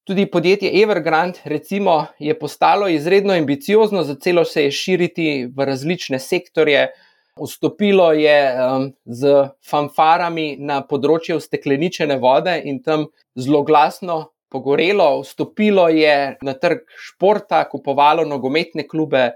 [0.03, 6.19] Tudi podjetje Evergrande, recimo, je postalo izredno ambiciozno, za celo se je širiti v različne
[6.19, 6.89] sektorje,
[7.41, 9.29] Vstopilo je um, z
[9.65, 14.17] fanfarami na področje ustekleničene vode in tam zelo glasno
[14.53, 15.23] pogorelo.
[15.23, 16.13] Vstopilo je
[16.45, 19.31] na trg športa, kupovalo nogometne klube,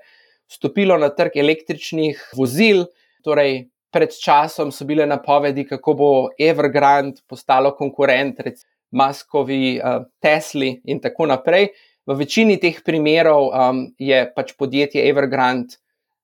[0.46, 2.86] vstopilo na trg električnih vozil.
[3.26, 10.82] Torej, pred časom so bile napovedi, kako bo Evergrande postalo konkurent, recimo Maskovi, uh, Tesli
[10.86, 11.70] in tako naprej.
[12.08, 15.76] v večini teh primerov um, je pač podjetje Evergrande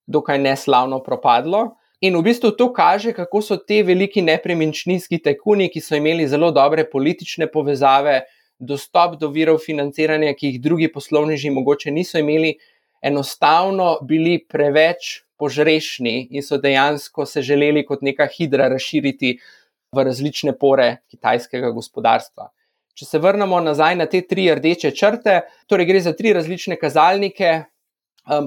[0.07, 1.75] dokaj neslavno propadlo.
[2.03, 6.51] In v bistvu to kaže, kako so te veliki nepremičninski tajkuni, ki so imeli zelo
[6.51, 8.23] dobre politične povezave,
[8.59, 12.57] dostop do virov financiranja, ki jih drugi poslovneži mogoče niso imeli,
[13.03, 19.37] enostavno bili preveč požrešni in so dejansko se želeli kot neka hidra razširiti
[19.93, 22.49] v različne pore kitajskega gospodarstva.
[22.93, 27.63] Če se vrnemo nazaj na te tri rdeče črte, torej gre za tri različne kazalnike.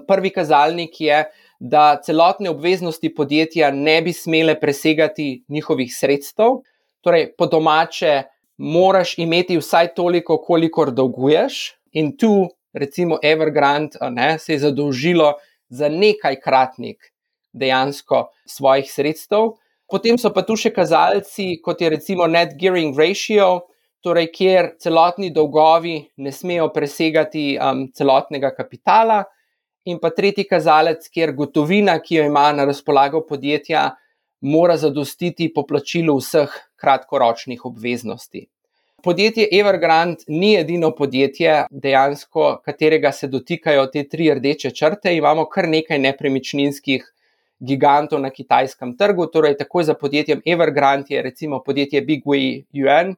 [0.07, 1.25] Prvi kazalnik je,
[1.61, 6.61] da celotne obveznosti podjetja ne bi smele presegati njihovih sredstev,
[7.01, 8.23] torej po domače,
[8.57, 15.35] moraš imeti vsaj toliko, kolikor dolguješ, in tu, recimo, Evergrande ne, se je zadolžilo
[15.69, 17.13] za nekajkratnik
[17.53, 19.57] dejansko svojih sredstev.
[19.87, 23.69] Potem so pa tu še kazalci, kot je recimo net gearing ratio,
[24.03, 29.23] torej kjer celotni dolgovi ne smejo presegati um, celotnega kapitala,
[29.87, 33.87] in pa tretji kazalec, kjer gotovina, ki jo ima na razpolago podjetja,
[34.43, 38.47] mora zadostiti poplačilu vseh kratkoročnih obveznosti.
[39.07, 45.15] Podjetje Evergrande ni edino podjetje, dejansko, katerega se dotikajo te tri rdeče črte.
[45.15, 47.05] Imamo kar nekaj nepremičninskih
[47.61, 49.27] gigantov na kitajskem trgu.
[49.33, 53.15] Torej, takoj za podjetjem Evergrande je recimo podjetje Big Wei Yuan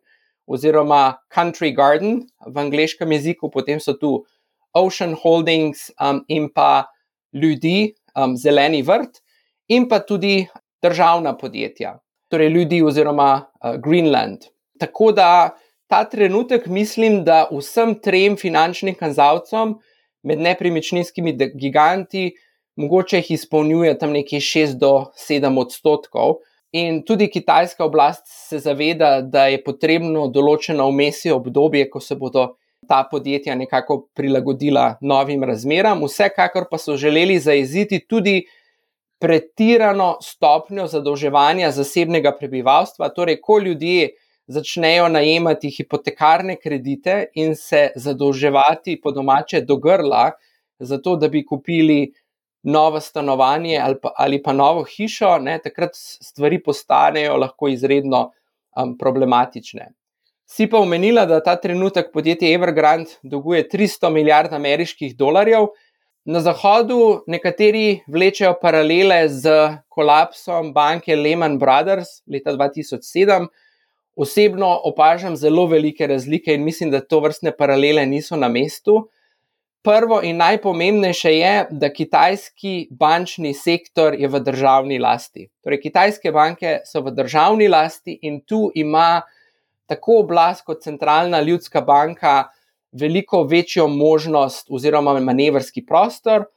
[0.46, 4.24] oziroma Country Garden v angleškem jeziku, potem so tu
[4.72, 6.88] Ocean Holdings um, in pa
[7.33, 9.20] ljudi, um, zeleni vrt,
[9.68, 10.46] in pa tudi
[10.83, 11.98] državna podjetja,
[12.33, 14.48] torej ljudi oziroma uh, Greenland.
[14.79, 15.57] Tako da
[15.88, 19.74] ta trenutek mislim, da vsem trem finančnim kazalcem
[20.22, 22.31] med nepremičninskimi giganti,
[22.79, 26.38] mogoče jih izpolnjuje tam nekje 6 do 7 odstotkov.
[26.73, 32.55] In tudi kitajska oblast se zaveda, da je potrebno določeno umestje obdobje, ko se bodo
[32.88, 36.05] ta podjetja nekako prilagodila novim razmeram.
[36.05, 38.43] Vsekakor pa so želeli zaeziti tudi
[39.19, 44.12] pretirano stopnjo zadolževanja zasebnega prebivalstva, torej, ko ljudje
[44.47, 50.31] začnejo najemati hipotekarne kredite in se zadolževati po domače do grla,
[50.79, 52.12] zato da bi kupili
[52.62, 58.31] novo stanovanje ali pa, ali pa novo hišo, ne, takrat stvari postanejo lahko izredno
[58.77, 59.88] um, problematične.
[60.49, 65.68] Si pa omenila, da ta trenutek podjetje Evergrande dolguje 300 milijard ameriških dolarjev.
[66.25, 69.53] Na zahodu nekateri vlečejo paralele z
[69.88, 73.47] kolapsom banke Lehman Brothers leta 2007
[74.16, 79.09] osebno opažam zelo velike razlike in mislim, da to vrstne paralele niso na mestu.
[79.83, 85.47] Prvo in najpomembnejše je, da kitajski bančni sektor je v državni lasti.
[85.62, 89.23] Torej, kitajske banke so v državni lasti in tu ima
[89.87, 92.51] tako oblast kot centralna ljudska banka
[92.93, 96.49] veliko večjo možnost oziroma manevrski prostor.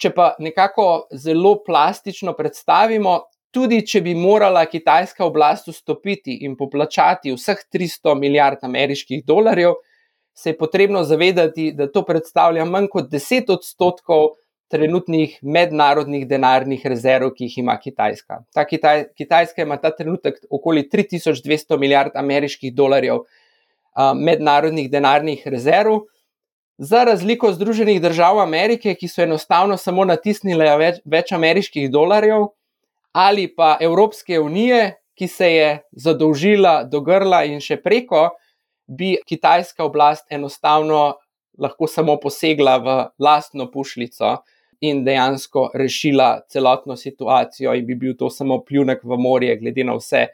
[0.00, 3.18] Če pa nekako zelo plastično predstavimo,
[3.52, 9.76] tudi če bi morala kitajska oblast vstopiti in poplačati vseh 300 milijard ameriških dolarjev,
[10.34, 14.28] se je potrebno zavedati, da to predstavlja manj kot 10 odstotkov
[14.70, 18.44] trenutnih mednarodnih denarnih rezerv, ki jih ima Kitajska.
[18.54, 23.24] Ta Kitaj, Kitajska ima ta trenutek okoli 3200 milijard ameriških dolarjev
[23.92, 26.04] a, mednarodnih denarnih rezerv.
[26.78, 32.46] Za razliko Združenih držav Amerike, ki so enostavno samo natisnile več, več ameriških dolarjev,
[33.12, 38.30] ali pa Evropske unije, ki se je zadolžila do grla in še preko,
[38.90, 41.14] bi kitajska oblast enostavno
[41.58, 44.36] lahko samo posegla v lastno pušljico
[44.80, 49.96] in dejansko rešila celotno situacijo, in bi bil to samo pljunek v morje, glede na
[49.98, 50.26] vse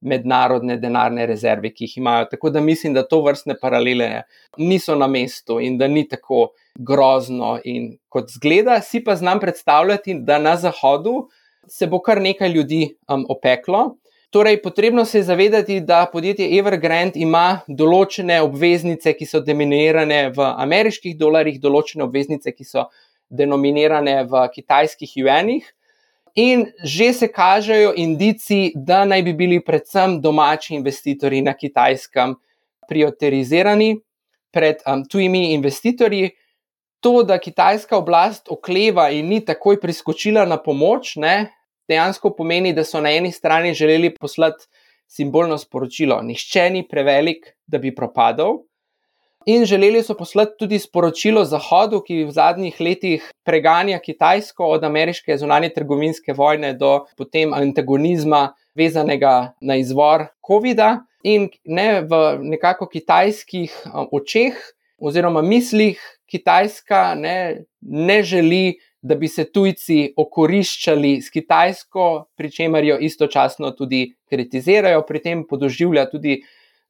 [0.00, 2.30] mednarodne denarne rezerve, ki jih imajo.
[2.30, 4.22] Tako da mislim, da to vrstne paralele
[4.56, 10.16] niso na mestu in da ni tako grozno, in kot zgleda, si pa znam predstavljati,
[10.24, 11.28] da na zahodu
[11.68, 13.99] se bo kar nekaj ljudi um, opeklo.
[14.30, 20.46] Torej, potrebno se je zavedati, da podjetje Evergrande ima določene obveznice, ki so denominirane v
[20.64, 22.86] ameriških dolarjih, določene obveznice, ki so
[23.26, 25.66] denominirane v kitajskih juanih.
[26.38, 32.36] In že se kažejo indici, da naj bi bili predvsem domači investitorji na kitajskem
[32.86, 33.96] prioritizirani
[34.54, 36.30] pred um, tujimi investitorji,
[37.02, 41.50] to, da kitajska oblast okleva in ni takoj priskočila na pomoč, ne,
[41.90, 44.66] dejansko pomeni, da so na eni strani želeli poslati
[45.10, 48.62] simbolno sporočilo: Nihče ni prevelik, da bi propadal.
[49.46, 55.36] In želeli so poslati tudi sporočilo Zahodu, ki v zadnjih letih preganja Kitajsko od ameriške
[55.40, 60.98] zunanje trgovinske vojne do potem antagonizma, vezanega na izvor COVID-a.
[61.24, 62.20] In ne v
[62.52, 63.72] nekako kitajskih
[64.12, 64.60] očeh
[65.00, 72.84] oziroma mislih Kitajska ne, ne želi, da bi se tujci okoriščali s Kitajsko, pri čemer
[72.84, 76.40] jo istočasno tudi kritizirajo, pri tem podoživlja tudi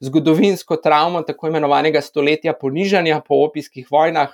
[0.01, 4.33] zgodovinsko travmo tako imenovanega stoletja ponižanja po opijskih vojnah,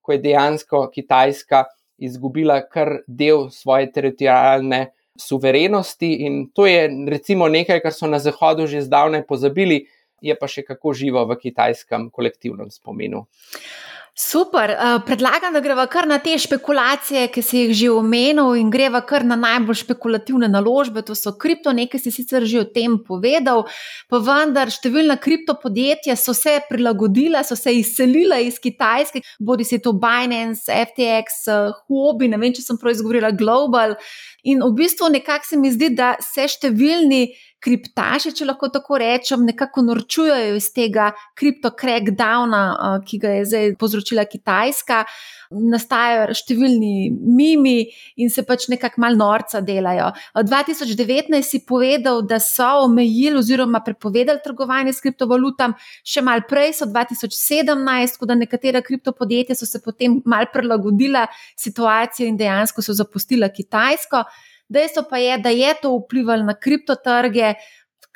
[0.00, 1.64] ko je dejansko Kitajska
[1.98, 4.86] izgubila kar del svoje teritorijalne
[5.18, 6.12] suverenosti.
[6.28, 9.86] In to je recimo nekaj, kar so na Zahodu že zdavnaj pozabili,
[10.20, 13.26] je pa še kako živo v kitajskem kolektivnem spominu.
[14.18, 18.70] Super, uh, predlagam, da greva kar na te špekulacije, ki si jih že omenil, in
[18.72, 21.02] greva kar na najbolj špekulativne naložbe.
[21.04, 23.66] To so kripto, nekaj si sicer že o tem povedal,
[24.08, 29.92] pa vendar številna kriptopodjetja so se prilagodila, so se izselila iz Kitajske, bodi si to
[29.92, 31.44] Binance, FTX,
[31.84, 33.98] Huobi, ne vem, če sem prav izgovorila, Global.
[34.48, 37.26] In v bistvu nekako se mi zdi, da se številni
[37.62, 42.62] kriptaši, če lahko tako rečem, nekako norčujejo iz tega kripto-crackdowna,
[43.06, 45.04] ki ga je zdaj povzročila Kitajska.
[45.46, 47.86] Nastajajo številni mimi
[48.18, 50.08] in se pač nekako mal norca delajo.
[50.34, 56.90] 2019 si povedal, da so omejili oziroma prepovedali trgovanje s kriptovalutami, še mal prej so
[56.90, 63.48] 2017, ko da nekatera kriptopodjetja so se potem mal prilagodila situaciji in dejansko so zapustila
[63.54, 64.26] Kitajsko.
[64.68, 67.54] Dejstvo pa je, da je to vplivalo na kriptotrge.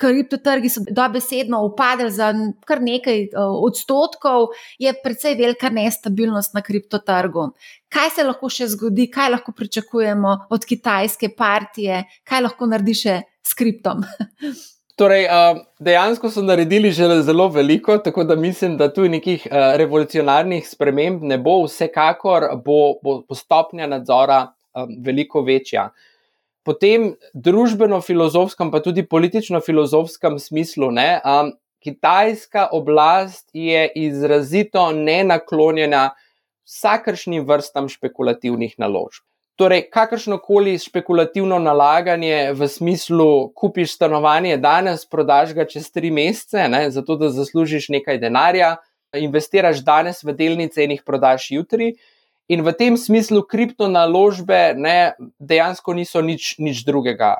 [0.00, 2.32] Kriptotrgi so dobesedno upadli za
[2.64, 4.48] kar nekaj eh, odstotkov,
[4.78, 7.50] je precej velika nestabilnost na kriptotrgu.
[7.92, 13.20] Kaj se lahko še zgodi, kaj lahko pričakujemo od kitajske partije, kaj lahko naredi še
[13.44, 14.02] s kriptom?
[15.00, 19.76] Torej, eh, dejansko so naredili že zelo veliko, tako da mislim, da tu nekih eh,
[19.76, 24.46] revolucionarnih sprememb ne bo, vsekakor bo, bo stopnja nadzora
[25.04, 25.90] veliko večja
[26.66, 30.90] potem družbeno-filozofskem, pa tudi politično-filozofskem smislu.
[30.94, 36.10] Ne, um, kitajska oblast je izrazito nenaklonjena
[36.68, 39.24] vsakršnim vrstam špekulativnih naložb.
[39.60, 46.64] Torej, kakršno koli špekulativno nalaganje v smislu, kupiš stanovanje danes, prodaš ga čez tri mesece,
[46.68, 48.76] ne, zato da zaslužiš nekaj denarja,
[49.12, 51.90] investiraš danes v delnice in jih prodaš jutri.
[52.50, 57.36] In v tem smislu kriptonaložbe ne, dejansko niso nič, nič drugega.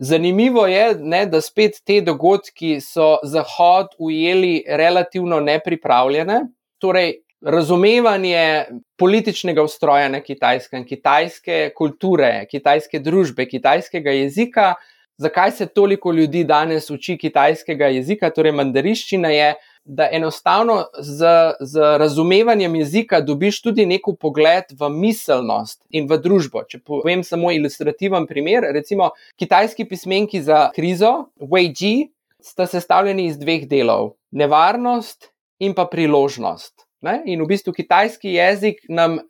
[0.00, 6.40] Zanimivo je, ne, da spet te dogodki so Zahod ujeli relativno nepripravljene.
[6.80, 8.64] Torej, razumevanje
[8.96, 14.74] političnega ustroja na kitajskem, kitajske kulture, kitajske družbe, kitajskega jezika,
[15.20, 19.54] zakaj se toliko ljudi danes uči kitajskega jezika, torej mandariščina je
[19.86, 21.26] da enostavno z,
[21.60, 26.64] z razumevanjem jezika dobiš tudi neko pogled v miselnost in v družbo.
[26.66, 32.10] Če povem samo ilustrativen primer, recimo kitajski pismenki za krizo, Wei Ji,
[32.42, 35.30] sta sestavljeni iz dveh delov: nevarnost
[35.62, 36.82] in pa priložnost.
[37.06, 37.20] Ne?
[37.30, 39.20] In v bistvu kitajski jezik nam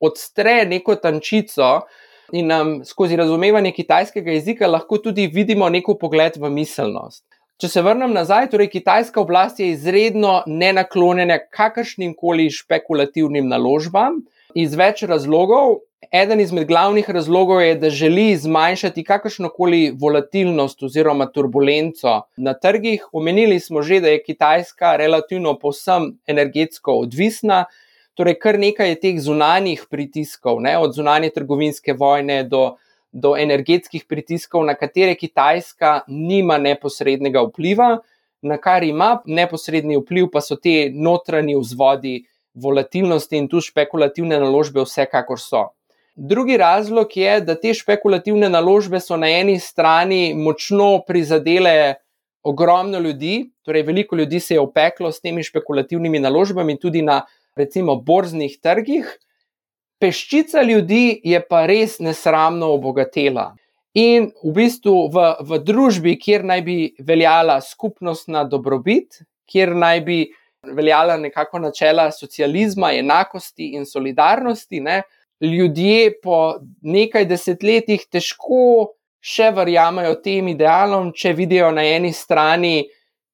[0.00, 1.82] odstre neko tančico.
[2.32, 7.26] In nam skozi razumevanje kitajskega jezika lahko tudi vidimo neko pogled v miselnost.
[7.60, 14.22] Če se vrnem nazaj, torej kitajska oblast je izredno nenaklonjena kakršnim koli špekulativnim naložbam
[14.58, 15.80] iz več razlogov.
[16.12, 23.06] Eden izmed glavnih razlogov je, da želi zmanjšati kakršno koli volatilnost oziroma turbulenco na trgih.
[23.12, 27.64] Omenili smo že, da je Kitajska relativno povsem energetsko odvisna,
[28.18, 32.72] torej kar nekaj je teh zunanjih pritiskov, ne, od zunanje trgovinske vojne do
[33.12, 37.98] do energetskih pritiskov, na katere Kitajska nima neposrednega vpliva,
[38.42, 42.22] na kar ima neposredni vpliv, pa so te notranji vzvodi
[42.54, 45.68] volatilnosti in tu špekulativne naložbe, vsekakor so.
[46.16, 51.94] Drugi razlog je, da te špekulativne naložbe so na eni strani močno prizadele
[52.42, 57.22] ogromno ljudi, torej veliko ljudi se je opeklo s temi špekulativnimi naložbami tudi na
[57.56, 59.08] recimo borznih trgih,
[60.02, 63.52] peščica ljudi je pa res nesramno obogatela.
[63.94, 70.18] In v bistvu v, v družbi, kjer naj bi veljala skupnostna dobrobit, kjer naj bi
[70.64, 75.02] veljala nekako načela socializma, enakosti in solidarnosti, ne,
[75.42, 76.38] ljudje po
[76.82, 82.88] nekaj desetletjih težko še verjamejo tem idealom, če vidijo na eni strani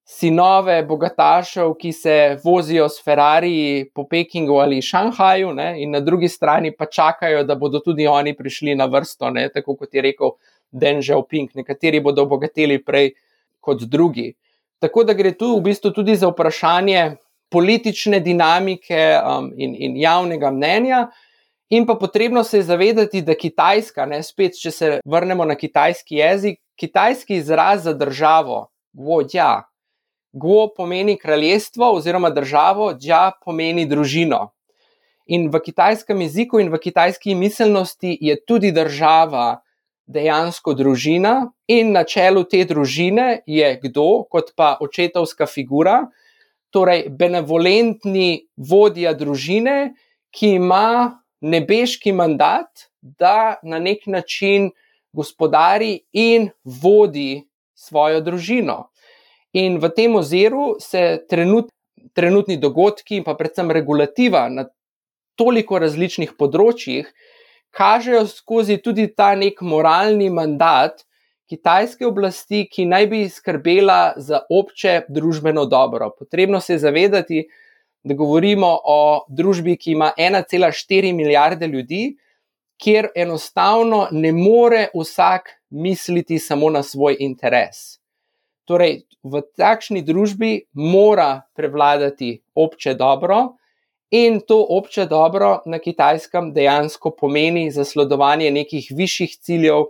[0.08, 6.28] sinove bogatašev, ki se vozijo s Ferrari po Pekingu ali Šanghaju, ne, in na drugi
[6.28, 10.32] strani pa čakajo, da bodo tudi oni prišli na vrsto, ne, tako kot je rekel
[10.72, 13.12] Deng Xiaoping, nekateri bodo obogateli prej
[13.60, 14.32] kot drugi.
[14.80, 17.16] Tako da gre tu v bistvu tudi za vprašanje
[17.52, 21.06] politične dinamike um, in, in javnega mnenja.
[21.68, 26.16] In pa potrebno se je zavedati, da Kitajska, ne, spet, če se vrnemo na kitajski
[26.16, 29.67] jezik, kitajski izraz za državo, vodja,
[30.38, 34.52] Go pomeni kraljestvo oziroma državo, dža pomeni družino.
[35.26, 39.60] In v kitajskem jeziku in v kitajski miselnosti je tudi država
[40.08, 46.06] dejansko družina, in na čelu te družine je kdo, kot pa očetovska figura,
[46.72, 49.92] torej benevolentni vodja družine,
[50.32, 54.70] ki ima nebeški mandat, da na nek način
[55.12, 58.88] gospodari in vodi svojo družino.
[59.56, 61.70] In v tem oziru se trenut,
[62.14, 64.66] trenutni dogodki in pa predvsem regulativa na
[65.38, 67.08] toliko različnih področjih
[67.70, 71.04] kažejo skozi tudi ta nek moralni mandat
[71.48, 76.10] kitajske oblasti, ki naj bi skrbela za obče družbeno dobro.
[76.18, 77.46] Potrebno se je zavedati,
[78.04, 82.16] da govorimo o družbi, ki ima 1,4 milijarde ljudi,
[82.78, 87.97] kjer enostavno ne more vsak misliti samo na svoj interes.
[88.68, 93.58] Torej, v takšni družbi mora prevladati obče dobro,
[94.10, 99.88] in to obče dobro na kitajskem dejansko pomeni zasledovanje nekih višjih ciljev,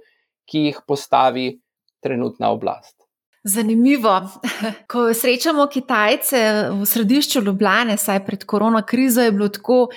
[0.48, 1.60] ki jih postavi
[2.00, 2.96] trenutna oblast.
[3.44, 4.14] Zanimivo.
[4.90, 9.88] Ko srečamo Kitajce v središču Ljubljane, saj pred korona krizo je bilo tako,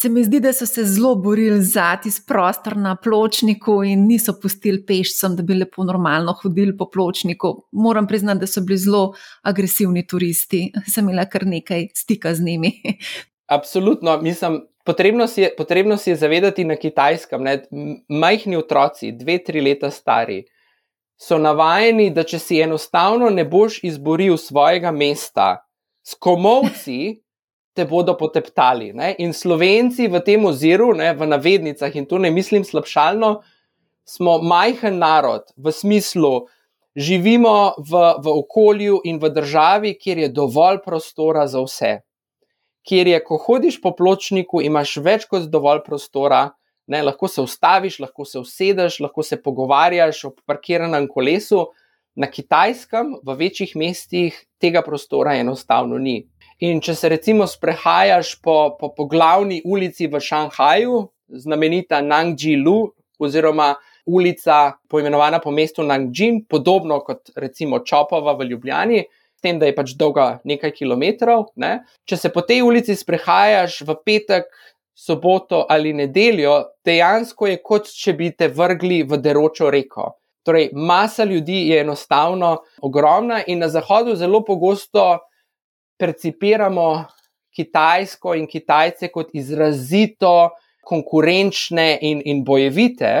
[0.00, 4.34] se mi zdi, da so se zelo borili za tisti prostor na pločniku in niso
[4.42, 7.52] pustili pešcem, da bi lepo normalno hodili po pločniku.
[7.72, 12.72] Moram priznati, da so bili zelo agresivni turisti, sem imela kar nekaj stika z njimi.
[13.46, 14.60] Absolutno, mislim.
[14.84, 17.56] Potrebno si, je, potrebno si je zavedati na kitajskem, da
[18.08, 20.42] majhni otroci, dve, tri leta stari,
[21.16, 25.64] so navajeni, da če si enostavno ne boš izboril svojega mesta
[26.04, 27.23] s komovci,
[27.74, 28.92] te bodo poteptali.
[28.94, 29.14] Ne?
[29.18, 33.42] In slovenci v tem oziru, ne, v navednicah, in to ne mislim slabšalno,
[34.04, 36.46] smo majhen narod v smislu,
[36.94, 41.98] živimo v, v okolju in v državi, kjer je dovolj prostora za vse.
[42.84, 46.52] Kjer je, ko hodiš po pločniku, imaš več kot dovolj prostora,
[46.86, 51.70] ne, lahko se ustaviš, lahko se usedeš, lahko se pogovarjaš o parkiranem kolesu.
[52.14, 56.20] Na kitajskem, v večjih mestih, tega prostora enostavno ni.
[56.62, 63.74] In če se recimo sprehajaš po, po, po glavni ulici v Šanghaju, znamenita Nangjilu, oziroma
[64.06, 69.02] ulica poimenovana po mestu Nangjing, podobno kot recimo Čopova v Ljubljani,
[69.34, 71.50] s tem, da je pač dolga nekaj kilometrov.
[71.56, 71.80] Ne?
[72.06, 74.48] Če se po tej ulici sprehajaš v petek,
[74.94, 80.12] soboto ali nedeljo, dejansko je kot če bi te vrgli v deročo reko.
[80.46, 85.24] Torej, masa ljudi je enostavno ogromna in na zahodu zelo pogosto
[85.98, 87.04] percipiramo
[87.54, 90.50] Kitajsko in Kitajce kot izrazito
[90.84, 93.12] konkurenčne in, in bojevite,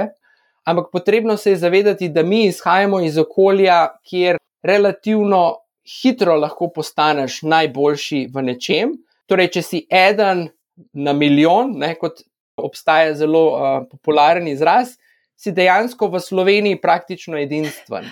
[0.64, 5.64] ampak potrebno se je zavedati, da mi izhajamo iz okolja, kjer relativno
[6.02, 8.92] hitro lahko postaneš najboljši v nečem.
[9.28, 10.48] Torej, če si eden
[10.92, 12.24] na milijon, ne, kot
[12.56, 14.96] obstaja zelo uh, popularen izraz,
[15.36, 18.08] si dejansko v Sloveniji praktično edinstven.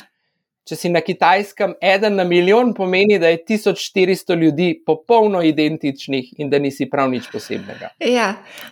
[0.62, 6.52] Če si na kitajskem, eden na milijon pomeni, da je 1400 ljudi popolno identičnih in
[6.52, 7.90] da nisi prav nič posebnega.
[7.98, 8.28] Ja.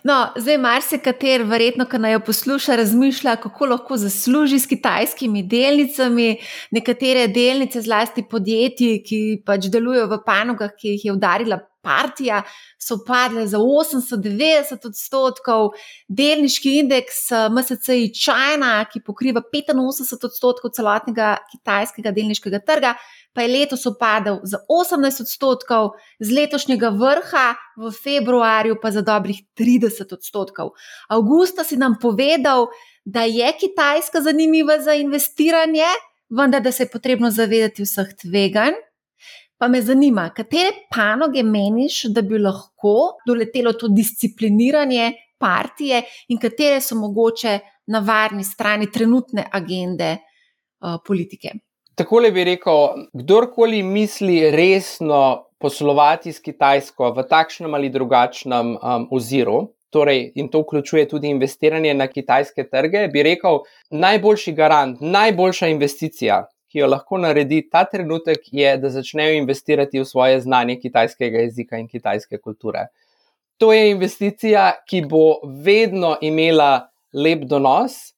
[0.07, 6.29] No, zdaj, marsikater, verjetno, ki naj jo posluša, razmišlja, kako lahko zasluži s kitajskimi delnicami.
[6.71, 12.41] Nekatere delnice, zlasti podjetij, ki pač delujejo v panogah, ki jih je udarila partija,
[12.79, 15.71] so padle za 890 odstotkov,
[16.07, 22.95] delniški indeks eh, MSCI China, ki pokriva 85 odstotkov celotnega kitajskega delniškega trga,
[23.33, 27.47] pa je letos upadel za 18 odstotkov, z letošnjega vrha
[27.79, 30.73] v februarju pa za dobrih 30 odstotkov.
[31.09, 32.67] Augusta si nam povedal,
[33.05, 35.87] da je Kitajska zanimiva za investiranje,
[36.29, 38.77] vendar da se je potrebno zavedati vseh tveganj.
[39.61, 42.93] Pa me zanima, katere panoge meniš, da bi lahko
[43.27, 45.99] doletelo to discipliniranje partije
[46.33, 47.59] in katere so mogoče
[47.93, 51.51] na varni strani trenutne agende uh, politike.
[51.95, 55.21] Tako le bi rekel, kdorkoli misli resno
[55.61, 59.59] poslovati s Kitajsko v takšnem ali drugačnem um, oziru,
[59.93, 66.47] torej, in to vključuje tudi investiranje na kitajske trge, bi rekel, najboljši garant, najboljša investicija
[66.71, 71.77] ki jo lahko naredi ta trenutek, je, da začnejo investirati v svoje znanje kitajskega jezika
[71.77, 72.87] in kitajske kulture.
[73.59, 78.15] To je investicija, ki bo vedno imela lep donos,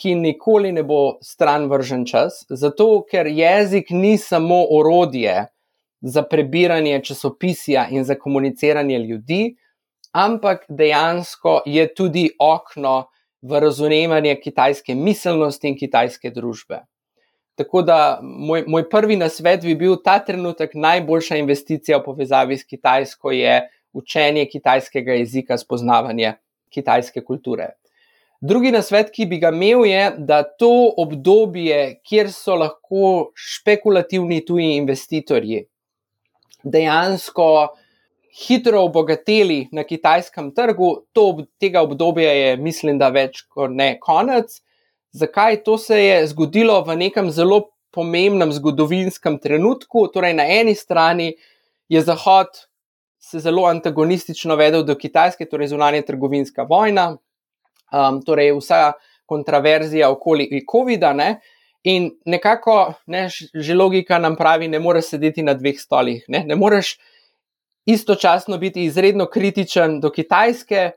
[0.00, 5.44] ki nikoli ne bo stran vržen čas, zato ker jezik ni samo orodje
[6.02, 9.42] za prebiranje časopisja in za komuniciranje ljudi,
[10.12, 13.04] ampak dejansko je tudi okno
[13.42, 16.82] v razumevanje kitajske miselnosti in kitajske družbe.
[17.54, 22.64] Tako da moj, moj prvi nasvet bi bil ta trenutek najboljša investicija v povezavi s
[22.64, 23.58] Kitajsko je
[23.92, 26.32] učenje kitajskega jezika, spoznavanje
[26.72, 27.74] kitajske kulture.
[28.40, 34.72] Drugi nasvet, ki bi ga imel, je, da to obdobje, kjer so lahko špekulativni tuji
[34.80, 35.66] investitorji
[36.62, 37.46] dejansko
[38.46, 44.60] hitro obogateli na kitajskem trgu, to, tega obdobja je, mislim, da več kot ne konec.
[45.12, 50.06] Zakaj to se je zgodilo v nekem zelo pomembnem zgodovinskem trenutku?
[50.08, 51.34] Torej, na eni strani
[51.88, 52.48] je Zahod
[53.22, 57.12] se zelo antagonistično vedel do Kitajske, torej zunanja trgovinska vojna,
[57.92, 58.92] um, torej vsa
[59.28, 61.12] kontroverzija okoli COVID-a.
[61.12, 61.28] Ne?
[61.84, 66.24] In nekako, ne, že logika nam pravi, ne moreš sedeti na dveh stolih.
[66.28, 66.96] Ne, ne moreš
[67.86, 70.90] istočasno biti izredno kritičen do Kitajske,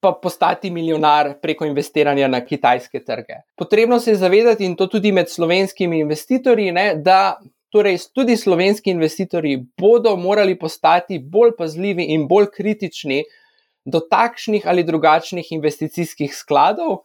[0.00, 3.40] pa postati milijonar preko investiranja na kitajske trge.
[3.56, 7.38] Potrebno se je zavedati, in to tudi med slovenskimi investitorji, ne, da
[7.70, 13.24] torej, tudi slovenski investitorji bodo morali postati bolj pazljivi in bolj kritični
[13.84, 17.02] do takšnih ali drugačnih investicijskih skladov,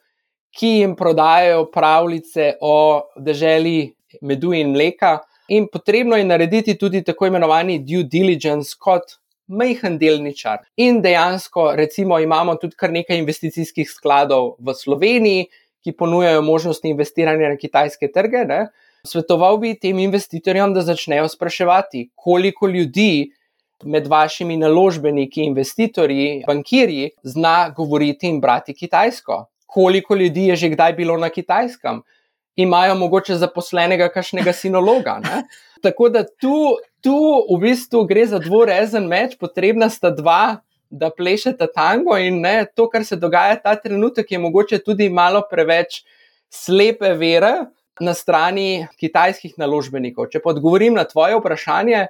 [0.53, 5.19] ki jim prodajajo pravljice o deželi medu in mleka.
[5.49, 9.17] In potrebno je narediti tudi tako imenovani due diligence kot
[9.53, 10.63] majhen delničar.
[10.77, 15.45] In dejansko, recimo, imamo tudi kar nekaj investicijskih skladov v Sloveniji,
[15.83, 18.45] ki ponujajo možnosti investiranja na kitajske trge.
[18.47, 18.65] Ne?
[19.07, 23.31] Svetoval bi tem investitorjem, da začnejo spraševati, koliko ljudi
[23.83, 29.45] med vašimi naložbeniki, investitorji, bankirji, zna govoriti in brati kitajsko.
[29.65, 32.01] Koliko ljudi je že kdaj bilo na kitajskem,
[32.55, 35.19] imajo mogoče zaposlenega kakšnega sinologa.
[35.23, 35.43] Ne?
[35.85, 37.17] Tako da tu, tu
[37.49, 40.61] v bistvu gre za dvorezen meč, potrebna sta dva,
[40.93, 45.41] da plešeta tango in ne, to, kar se dogaja ta trenutek, je mogoče tudi malo
[45.49, 46.03] preveč
[46.53, 47.53] slepe vere
[47.99, 50.29] na strani kitajskih naložbenikov.
[50.29, 52.05] Če pa odgovorim na tvoje vprašanje,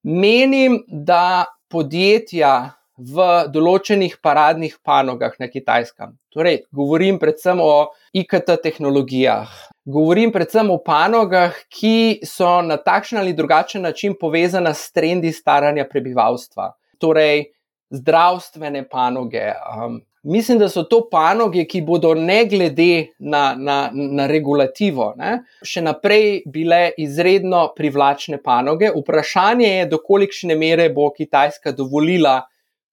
[0.00, 9.48] Menim, da podjetja v določenih paradnih panogah na kitajskem, torej govorim predvsem o IKT tehnologijah,
[9.88, 15.88] govorim predvsem o panogah, ki so na takšen ali drugačen način povezane s trendi staranja
[15.88, 17.48] prebivalstva, torej
[17.90, 24.26] zdravstvene panoge, um, Mislim, da so to panoge, ki bodo ne glede na, na, na
[24.28, 28.90] regulativo, ne, še naprej bile izredno privlačne panoge.
[28.92, 32.42] Vprašanje je, do kolikšne mere bo Kitajska dovolila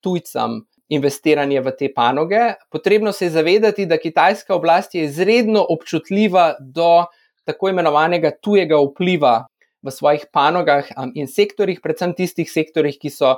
[0.08, 2.54] tujcem investiranje v te panoge.
[2.72, 7.06] Potrebno se je zavedati, da kitajska oblast je izredno občutljiva do
[7.44, 9.48] tako imenovanega tujega vpliva
[9.84, 13.38] v svojih panogah um, in sektorjih, predvsem tistih sektorjih, ki so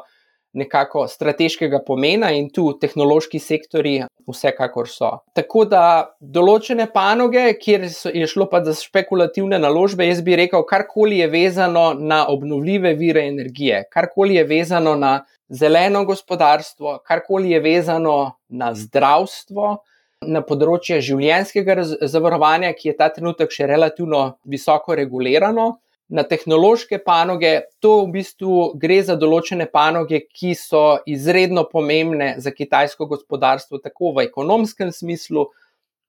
[0.54, 5.12] nekako strateškega pomena in tu tehnološki sektori vsekakor so.
[5.38, 5.84] Tako da
[6.20, 11.92] določene panoge, kjer je šlo pa za špekulativne naložbe, jaz bi rekel, karkoli je vezano
[11.94, 15.20] na obnovljive vire energije, karkoli je vezano na
[15.50, 18.18] zeleno gospodarstvo, karkoli je vezano
[18.50, 19.78] na zdravstvo.
[20.28, 21.78] Na področju življenjskega
[22.12, 25.78] zavarovanja, ki je ta trenutek še relativno visoko regulirano,
[26.10, 32.52] na tehnološke panoge, to v bistvu gre za določene panoge, ki so izredno pomembne za
[32.52, 35.48] kitajsko gospodarstvo, tako v ekonomskem smislu,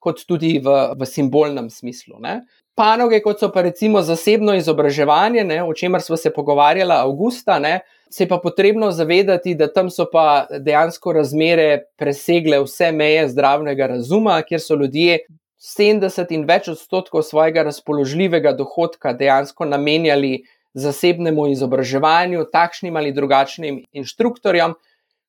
[0.00, 2.16] kot tudi v, v simbolnem smislu.
[2.24, 2.40] Ne.
[2.78, 7.82] Panoge, kot so pa recimo zasebno izobraževanje, ne, o čemer smo se pogovarjali avgusta, ne,
[8.10, 13.90] se je pa potrebno zavedati, da tam so pa dejansko razmere presegle vse meje zdravnega
[13.92, 15.20] razuma, kjer so ljudje
[15.60, 20.38] 70 in več odstotkov svojega razpoložljivega dohodka dejansko namenjali
[20.72, 24.74] zasebnemu izobraževanju, takšnim ali drugačnim inštruktorjem.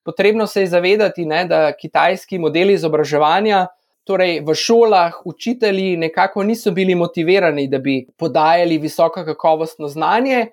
[0.03, 3.67] Potrebno se je zavedati, ne, da kitajski modeli izobraževanja,
[4.07, 10.47] torej v šolah, učitelji nekako niso bili motivirani, da bi podajali visoko kakovostno znanje,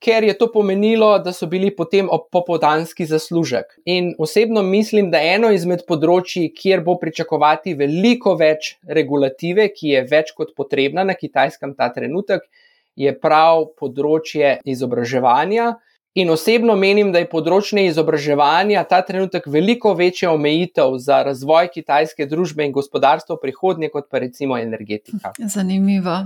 [0.00, 3.76] ker je to pomenilo, da so bili potem ob popodanski zaslužek.
[3.84, 10.06] In osebno mislim, da eno izmed področji, kjer bo pričakovati veliko več regulative, ki je
[10.08, 12.48] več kot potrebna na kitajskem ta trenutek,
[12.96, 15.74] je prav področje izobraževanja.
[16.18, 22.26] In osebno menim, da je področje izobraževanja ta trenutek veliko večja omejitev za razvoj kitajske
[22.26, 25.36] družbe in gospodarstva prihodnje, kot pa recimo energetika.
[25.38, 26.16] Zanimivo.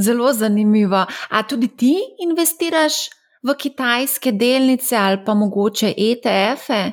[0.00, 1.06] Zelo zanimivo.
[1.06, 3.08] A tudi ti investiraš
[3.42, 6.92] v kitajske delnice ali pa mogoče ETF-e,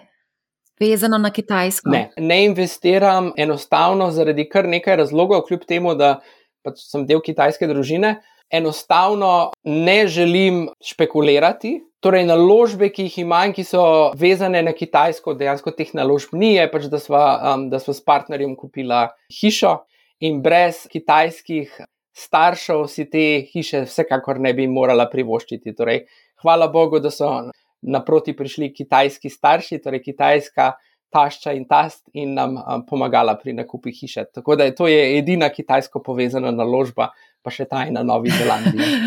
[0.80, 1.89] vezano na Kitajsko?
[1.89, 6.20] Ne, ne investiram enostavno zaradi kar nekaj razlogov, kljub temu, da
[6.64, 8.18] pač sem del kitajske družine.
[8.54, 11.82] Enostavno ne želim špekulirati.
[12.00, 13.82] Torej, naložbe, ki jih imam, ki so
[14.16, 19.02] vezane na Kitajsko, dejansko teh naložb ni, je pač, da smo um, s partnerjem kupili
[19.34, 19.74] hišo
[20.24, 21.74] in brez kitajskih
[22.18, 25.76] staršev si te hiše vsekakor ne bi morala privoščiti.
[25.78, 26.06] Torej,
[26.42, 27.30] hvala Bogu, da so
[27.82, 30.74] naproti prišli kitajski starši, torej kitajska
[31.14, 34.26] tašča in tast in nam um, pomagala pri nakupi hiše.
[34.34, 37.12] Tako da je to je edina kitajsko povezana naložba,
[37.44, 38.98] pa še ta na Novi Zelandiji.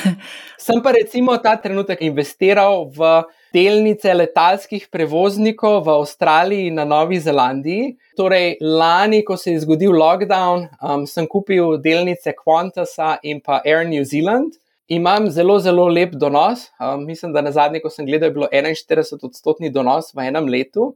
[0.66, 3.22] Sem pa recimo ta trenutek investiral v
[3.56, 7.94] delnice letalskih prevoznikov v Avstraliji in na Novi Zelandiji.
[8.18, 13.88] Torej, lani, ko se je zgodil lockdown, um, sem kupil delnice Qantasa in pa Air
[13.88, 14.60] New Zealand.
[14.88, 16.68] Imam zelo, zelo lep donos.
[16.80, 20.46] Um, mislim, da na zadnje, ko sem gledal, je bilo 41 odstotni donos v enem
[20.48, 20.94] letu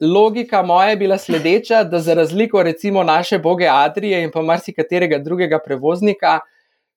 [0.00, 5.18] logika moja je bila sledeča, da za razliko recimo naše boge Adrije in pa marsikaterega
[5.18, 6.40] drugega prevoznika,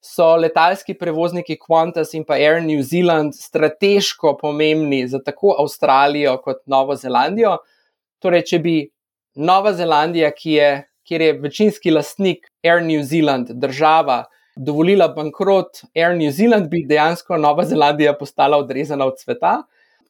[0.01, 6.57] so letalski prevozniki Qantas in pa Air New Zealand strateško pomembni za tako Avstralijo kot
[6.65, 7.57] Novo Zelandijo.
[8.19, 8.75] Torej, če bi
[9.35, 10.69] Nova Zelandija, ki je,
[11.07, 14.23] kjer je večinski lastnik Air New Zealand, država,
[14.57, 19.61] dovolila bankrot Air New Zealand, bi dejansko Nova Zelandija postala odrezana od sveta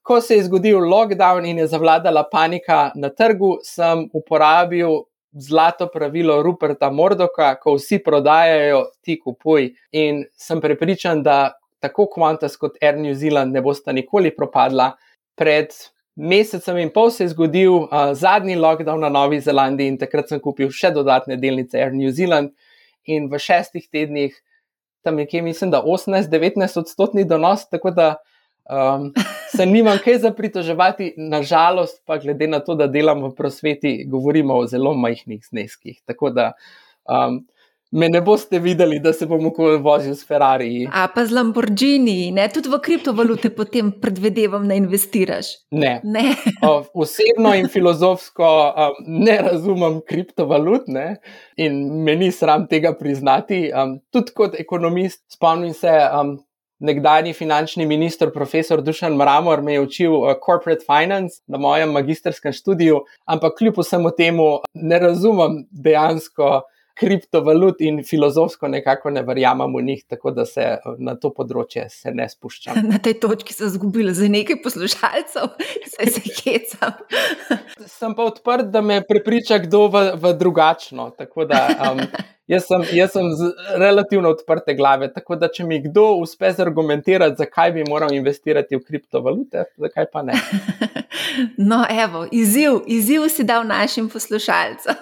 [0.07, 6.37] ko se je zgodil lockdown in je zavladala panika na trgu, sem uporabil zlato pravilo
[6.43, 9.67] Ruperta Mordoka, ko vsi prodajajo, ti kupuj.
[9.91, 14.93] In sem prepričan, da tako Qantas kot Air New Zealand ne bosta nikoli propadla.
[15.35, 15.75] Pred
[16.15, 20.39] mesecem in pol se je zgodil uh, zadnji lockdown na Novi Zelandiji in takrat sem
[20.39, 22.55] kupil še dodatne delnice Air New Zealand.
[23.07, 24.35] In v šestih tednih,
[25.03, 28.15] tam nekje mislim, da 18-19 odstotni donos, tako da
[28.67, 29.13] Um,
[29.57, 34.57] se nimam kaj za pritoževati, nažalost, pa glede na to, da delam v prosveti, govorimo
[34.57, 36.01] o zelo majhnih zneskih.
[36.05, 36.51] Tako da
[37.07, 37.45] um,
[37.91, 40.87] me ne boste videli, da se bom lahko vozil s Ferrari.
[40.91, 42.47] A pa z Lamborghini, ne?
[42.51, 45.53] tudi v kriptovalute potem predvidevam, da investiraš.
[45.71, 45.97] Ne.
[46.03, 46.33] ne.
[46.67, 51.15] o, osebno in filozofsko um, ne razumem kriptovalut ne?
[51.57, 53.67] in me ni sram tega priznati.
[53.71, 55.93] Um, tudi kot ekonomist spomnim se.
[56.11, 56.37] Um,
[56.77, 62.53] nekdani finančni minister, profesor Dušan Mramor, me je učil uh, corporate finance na mojem magistrskem
[62.53, 66.59] študiju, ampak kljub vsemu temu ne razumem dejansko
[66.99, 70.65] kriptovalut in filozofsko nekako ne verjamem v njih, tako da se
[70.99, 72.79] na to področje ne spuščam.
[72.91, 75.51] Na tej točki sem izgubila za nekaj poslušalcev,
[75.93, 76.97] se se hecam.
[77.85, 81.11] sem pa odprt, da me prepriča kdo v, v drugačno.
[81.17, 82.03] Tako da um,
[82.47, 87.35] Jaz sem, jaz sem z relativno odprte glave, tako da če mi kdo uspe zargumentirati,
[87.41, 90.39] zakaj bi moral investirati v kriptovalute, zakaj pa ne.
[91.57, 94.95] No, evo, izziv, izziv si dal našim poslušalcem.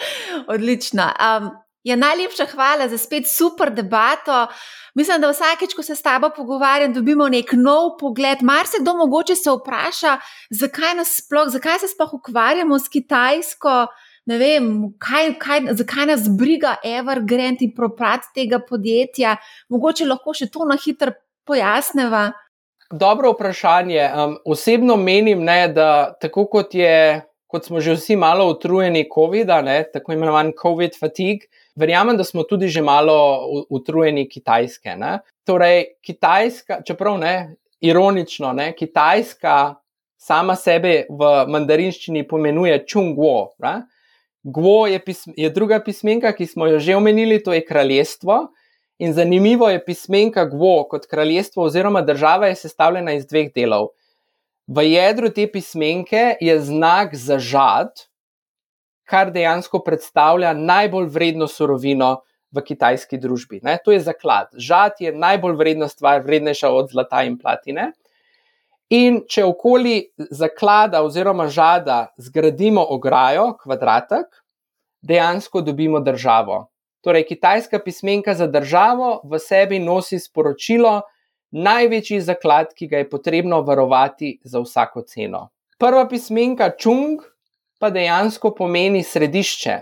[0.54, 1.04] Odlično.
[1.22, 1.50] Um,
[1.86, 4.46] ja, najlepša hvala za spet super debato.
[4.94, 8.42] Mislim, da vsakeč, ko se s tabo pogovarjam, dobimo nek nov pogled.
[8.42, 10.16] Mar se kdo mogoče se vpraša,
[10.50, 13.86] zakaj, sploh, zakaj se sploh ukvarjamo s Kitajsko
[14.26, 14.72] ne vem,
[15.02, 19.36] kaj, kaj, zakaj nas briga Evergrande in propad tega podjetja.
[19.70, 21.14] Mogoče lahko še to na hitro
[21.46, 22.30] pojasneva.
[22.90, 24.02] Dobro vprašanje.
[24.14, 29.62] Um, osebno menim, ne, da tako kot, je, kot smo že vsi malo utrujeni COVID-a,
[29.92, 33.16] tako imenovan COVID fatigue, verjamem, da smo tudi že malo
[33.70, 34.94] utrujeni Kitajske.
[34.98, 35.18] Ne.
[35.46, 37.34] Torej, Kitajska, čeprav ne,
[37.80, 39.74] ironično, ne, Kitajska
[40.16, 43.54] sama sebe v mandarinščini pomenuje Čungwo.
[44.46, 48.46] Gvo je, pism, je druga pismenka, ki smo jo že omenili, to je kraljestvo.
[49.02, 53.90] In zanimivo je pismenka Gvo kot kraljestvo oziroma država je sestavljena iz dveh delov.
[54.66, 57.90] V jedru te pismenke je znak za žad,
[59.06, 62.20] kar dejansko predstavlja najbolj vredno surovino
[62.54, 63.60] v kitajski družbi.
[63.66, 63.78] Ne?
[63.84, 64.54] To je zaklad.
[64.54, 67.92] Žad je najbolj vredna stvar, vrednejša od zlata in platine.
[68.90, 74.28] In če okoli zaklada oziroma žada zgradimo ograjo, kvadratek,
[75.02, 76.66] dejansko dobimo državo.
[77.02, 81.00] Torej, kitajska pismenka za državo v sebi nosi sporočilo,
[81.50, 85.48] največji zaklad, ki ga je potrebno varovati za vsako ceno.
[85.78, 87.22] Prva pismenka Chung
[87.78, 89.76] pa dejansko pomeni središče.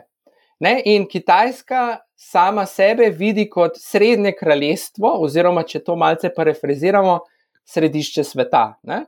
[0.61, 0.81] Ne?
[0.85, 7.21] In Kitajska sama sebe vidi kot srednje kraljestvo, oziroma če to malce parafraziramo,
[7.65, 8.65] središče sveta.
[8.83, 9.05] Ne?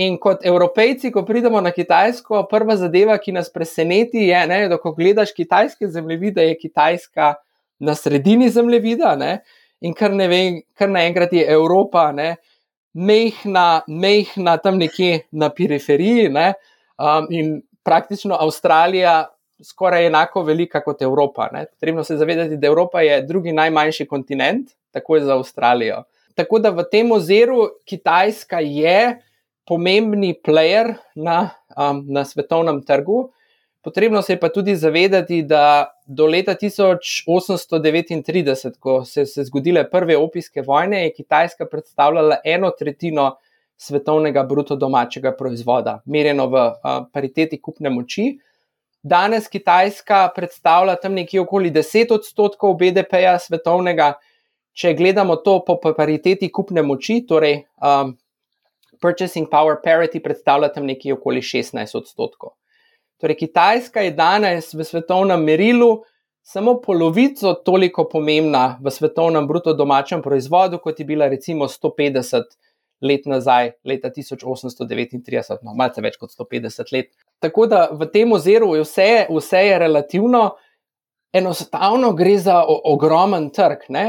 [0.00, 4.78] In kot evropejci, ko pridemo na Kitajsko, prva zadeva, ki nas preseneti, je, ne, da
[4.80, 7.34] ko gledaš kitajske zemljevide, je Kitajska
[7.80, 9.40] na sredini zemljevida ne?
[9.80, 12.36] in kar, vem, kar naenkrat je Evropa, ne?
[12.94, 16.52] mehna, mehna tam nekje na periferiji ne?
[16.98, 19.26] um, in praktično Avstralija.
[19.60, 21.50] Skoraj enako velika kot Evropa.
[21.52, 21.66] Ne?
[21.68, 25.98] Potrebno se zavedati, da Evropa je drugi najmanjši kontinent, tako je za Avstralijo.
[26.34, 29.20] Tako da v tem oziru Kitajska je
[29.68, 33.30] pomembni player na, um, na svetovnem trgu.
[33.82, 40.16] Potrebno se je pa tudi zavedati, da do leta 1839, ko so se zgodile prve
[40.16, 43.36] opijske vojne, je Kitajska predstavljala eno tretjino
[43.76, 46.72] svetovnega bruto domačega proizvoda, merjeno v uh,
[47.12, 48.38] pariteti kupne moči.
[49.02, 54.12] Danes Kitajska predstavlja tam nekje okoli 10 odstotkov BDP-ja svetovnega,
[54.72, 58.14] če gledamo to po pariteti kupne moči, torej um,
[59.00, 62.54] purchasing power parity predstavlja tam nekje okoli 16 odstotkov.
[63.20, 66.00] Torej, Kitajska je danes v svetovnem merilu
[66.42, 72.56] samo polovico toliko pomembna v svetovnem bruto domačem proizvodu, kot je bila recimo 150
[73.00, 77.12] let nazaj, leta 1839, no, malce več kot 150 let.
[77.40, 80.42] Tako da v tem oziru je vse, vse je relativno,
[81.32, 83.86] enostavno gre za ogromen trg.
[83.88, 84.08] Ne?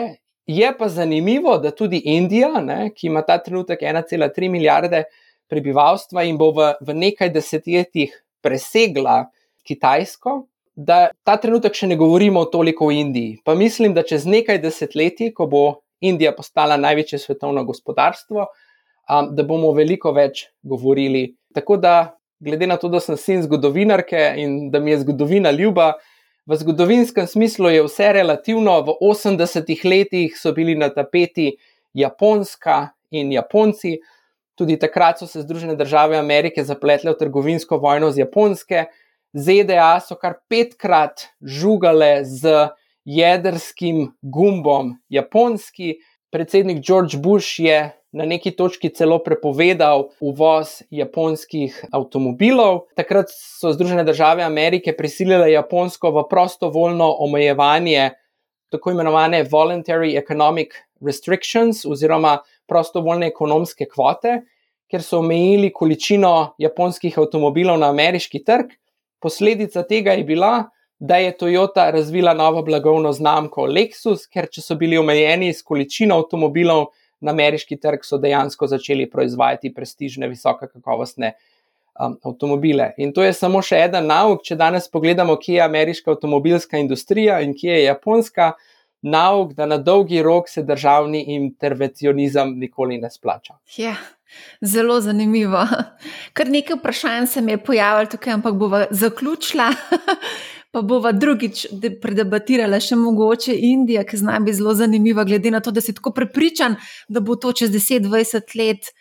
[0.52, 5.04] Je pa zanimivo, da tudi Indija, ne, ki ima ta trenutek 1,3 milijarde
[5.52, 9.30] prebivalstva in bo v, v nekaj desetletjih presegla
[9.68, 10.42] Kitajsko,
[10.76, 13.38] da ta trenutek še ne govorimo toliko o Indiji.
[13.46, 15.64] Pa mislim, da čez nekaj desetletij, ko bo
[16.02, 21.36] Indija postala največje svetovno gospodarstvo, um, da bomo veliko več govorili.
[21.54, 25.94] Tako da, glede na to, da sem sin zgodovinarke in da mi je zgodovina ljuba.
[26.46, 28.82] V zgodovinskem smislu je vse relativno.
[28.82, 31.52] V 80-ih letih so bili na tapeti
[31.94, 34.00] Japonska in Japonci,
[34.62, 38.86] Tudi takrat so se Združene države Amerike zapletle v trgovinsko vojno z Japonske.
[39.34, 42.70] ZDA so kar petkrat žugale z
[43.06, 45.96] jedrskim gumbom Japonski.
[46.30, 52.86] Predsednik George Bush je na neki točki celo prepovedal uvoz japonskih avtomobilov.
[52.96, 58.10] Takrat so Združene države Amerike prisilile Japonsko v prostovoljno omejevanje
[58.72, 62.38] tako imenovane voluntary economic restrictions oziroma
[62.68, 64.42] prostovoljne ekonomske kvote,
[64.92, 68.72] ker so omejili količino japonskih avtomobilov na ameriški trg.
[69.20, 74.76] Posledica tega je bila, da je Toyota razvila novo blagovno znamko Lexus, ker če so
[74.76, 76.92] bili omejeni s količino avtomobilov
[77.22, 81.34] na ameriški trg, so dejansko začeli proizvajati prestižne, visoke kakovostne
[82.00, 82.92] um, avtomobile.
[82.98, 87.42] In to je samo še en nauk, če danes pogledamo, kje je ameriška avtomobilska industrija
[87.46, 88.54] in kje je japonska
[89.02, 93.58] nauk, da na dolgi rok se državni intervencionizem nikoli ne splača.
[93.78, 93.96] Ja,
[94.62, 95.66] zelo zanimivo.
[96.38, 99.72] Kar nekaj vprašanj se mi je pojavilo tukaj, ampak bova zaključila.
[100.72, 101.66] Pa bova drugič
[102.02, 106.14] predebatirala še mogoče Indija, ki zna biti zelo zanimiva, glede na to, da si tako
[106.16, 106.78] prepričan,
[107.12, 108.92] da bo to čez 10-20 let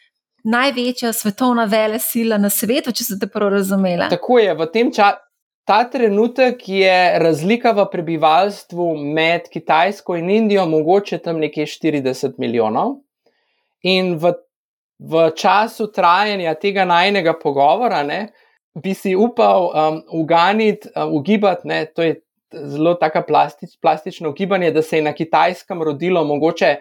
[0.45, 4.09] največja svetovna vele sila na svetu, če se te prav razumela.
[4.11, 5.23] Tako je, v tem času
[5.71, 12.97] ta trenutek je razlika v prebivalstvu med Kitajsko in Indijo mogoče tam nekje 40 milijonov.
[13.87, 14.33] In v,
[14.99, 18.33] v času trajanja tega najnega pogovora ne,
[18.83, 22.21] bi si upal um, uganiti, um, ugibati, ne, to je
[22.53, 26.77] zelo tako plastič, plastično ugibanje, da se je na Kitajskem rodilo mogoče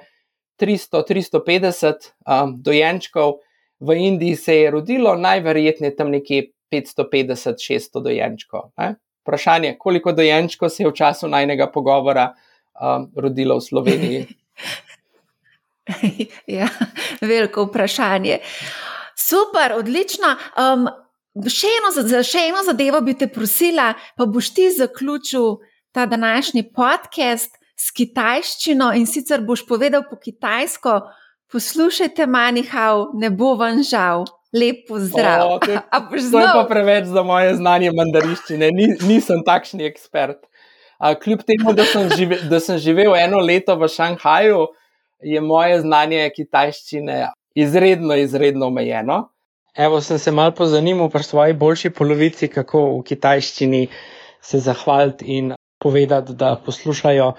[0.60, 1.94] 300-350
[2.26, 3.34] um, dojenčkov,
[3.80, 8.72] v Indiji se je rodilo najverjetneje tam nekje 550-600 dojenčkov.
[8.78, 8.96] Ne?
[9.24, 12.34] Vprašanje, koliko dojenčkov se je v času najnega pogovora
[12.82, 14.26] um, rodilo v Sloveniji?
[16.60, 16.68] ja,
[17.22, 18.40] veliko vprašanje.
[19.16, 20.36] Super, odlično.
[20.58, 20.88] Um,
[21.48, 25.60] še, eno, za še eno zadevo bi te prosila, pa boš ti zaključil
[25.96, 31.00] ta današnji podcast s kitajščino in sicer boš povedal po kitajsko:
[31.50, 34.28] Poslušajte, manjhav, ne bo vam žal.
[34.54, 35.46] Lepo zdrav.
[35.46, 35.82] O, to, je,
[36.34, 40.42] to je pa preveč za moje znanje mandariščine, Ni, nisem takšni ekspert.
[40.98, 44.66] A, kljub temu, da sem, žive, da sem živel eno leto v Šanghaju,
[45.22, 49.30] je moje znanje kitajščine izredno, izredno omejeno.
[49.76, 53.88] Evo, sem se malo pozanimal pri svoji boljši polovici, kako v kitajščini
[54.42, 57.34] se zahvaliti in povedati, da poslušajo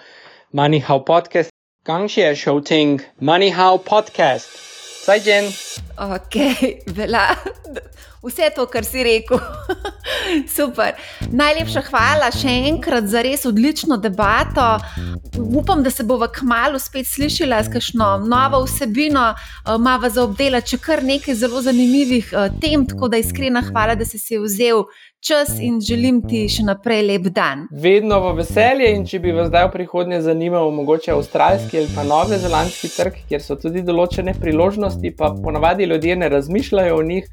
[0.53, 1.51] Moneyhow podcast.
[1.85, 4.70] Gangxie je šel ting Moneyhow podcast.
[5.05, 5.45] 再见。
[5.97, 6.37] Ok,
[6.87, 7.37] vela.
[8.23, 9.41] Vse to, kar si rekel.
[10.57, 10.93] Super.
[11.33, 14.67] Najlepša hvala še enkrat za res odlično debato.
[15.41, 19.31] Upam, da se bomo kmalo spet slišali s kakšno novo vsebino,
[19.81, 22.85] malo za obdelati, če kar nekaj zelo zanimivih eh, tem.
[22.85, 24.85] Tako da iskrena hvala, da si si vzel
[25.21, 27.67] čas in želim ti še naprej lep dan.
[27.71, 32.05] Vedno v veselje in če bi vas zdaj v prihodnje zanimal, mogoče avstralski ali pa
[32.09, 37.29] novozelandski trg, kjer so tudi določene priložnosti, pa ponavadi ljudje ne razmišljajo o njih.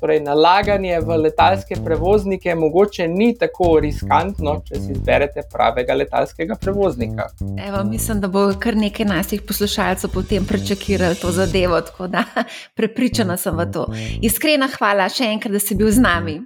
[0.00, 7.30] Torej, nalaganje v letalske prevoznike mogoče ni tako riskantno, če si izberete pravega letalskega prevoznika.
[7.68, 12.24] Evo, mislim, da bo kar nekaj naših poslušalcev potem prečakirali to zadevo, tako da
[12.78, 13.86] prepričana sem v to.
[14.22, 16.40] Iskrena hvala še enkrat, da si bil z nami.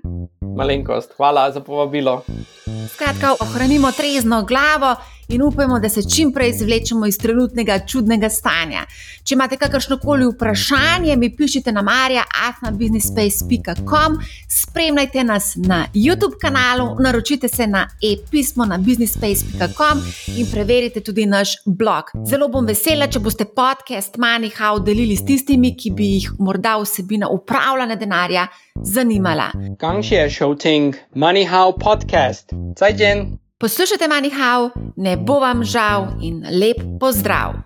[0.56, 2.20] Malenkost, hvala za povabilo.
[2.94, 4.94] Skratka, ohranimo trezno glavo
[5.29, 8.85] in upajmo, da se čim prej izvlečemo iz trenutnega čudnega stanja.
[9.23, 14.19] Če imate kakršno koli vprašanje, mi pišite na marja.afnabusinessspace.com,
[14.49, 20.01] spremljajte nas na YouTube kanalu, naročite se na e-pismo na businessspace.com
[20.37, 22.03] in preverite tudi naš blog.
[22.29, 27.29] Zelo bom vesela, če boste podcast MoneyHow delili s tistimi, ki bi jih morda vsebina
[27.29, 29.51] upravljanja denarja zanimala.
[29.77, 32.43] 感谢收听 MoneyHow Podcast，
[32.75, 33.39] 再见。
[33.60, 37.52] Poslušajte MoneyHow, ne bo vam žal in lep pozdrav!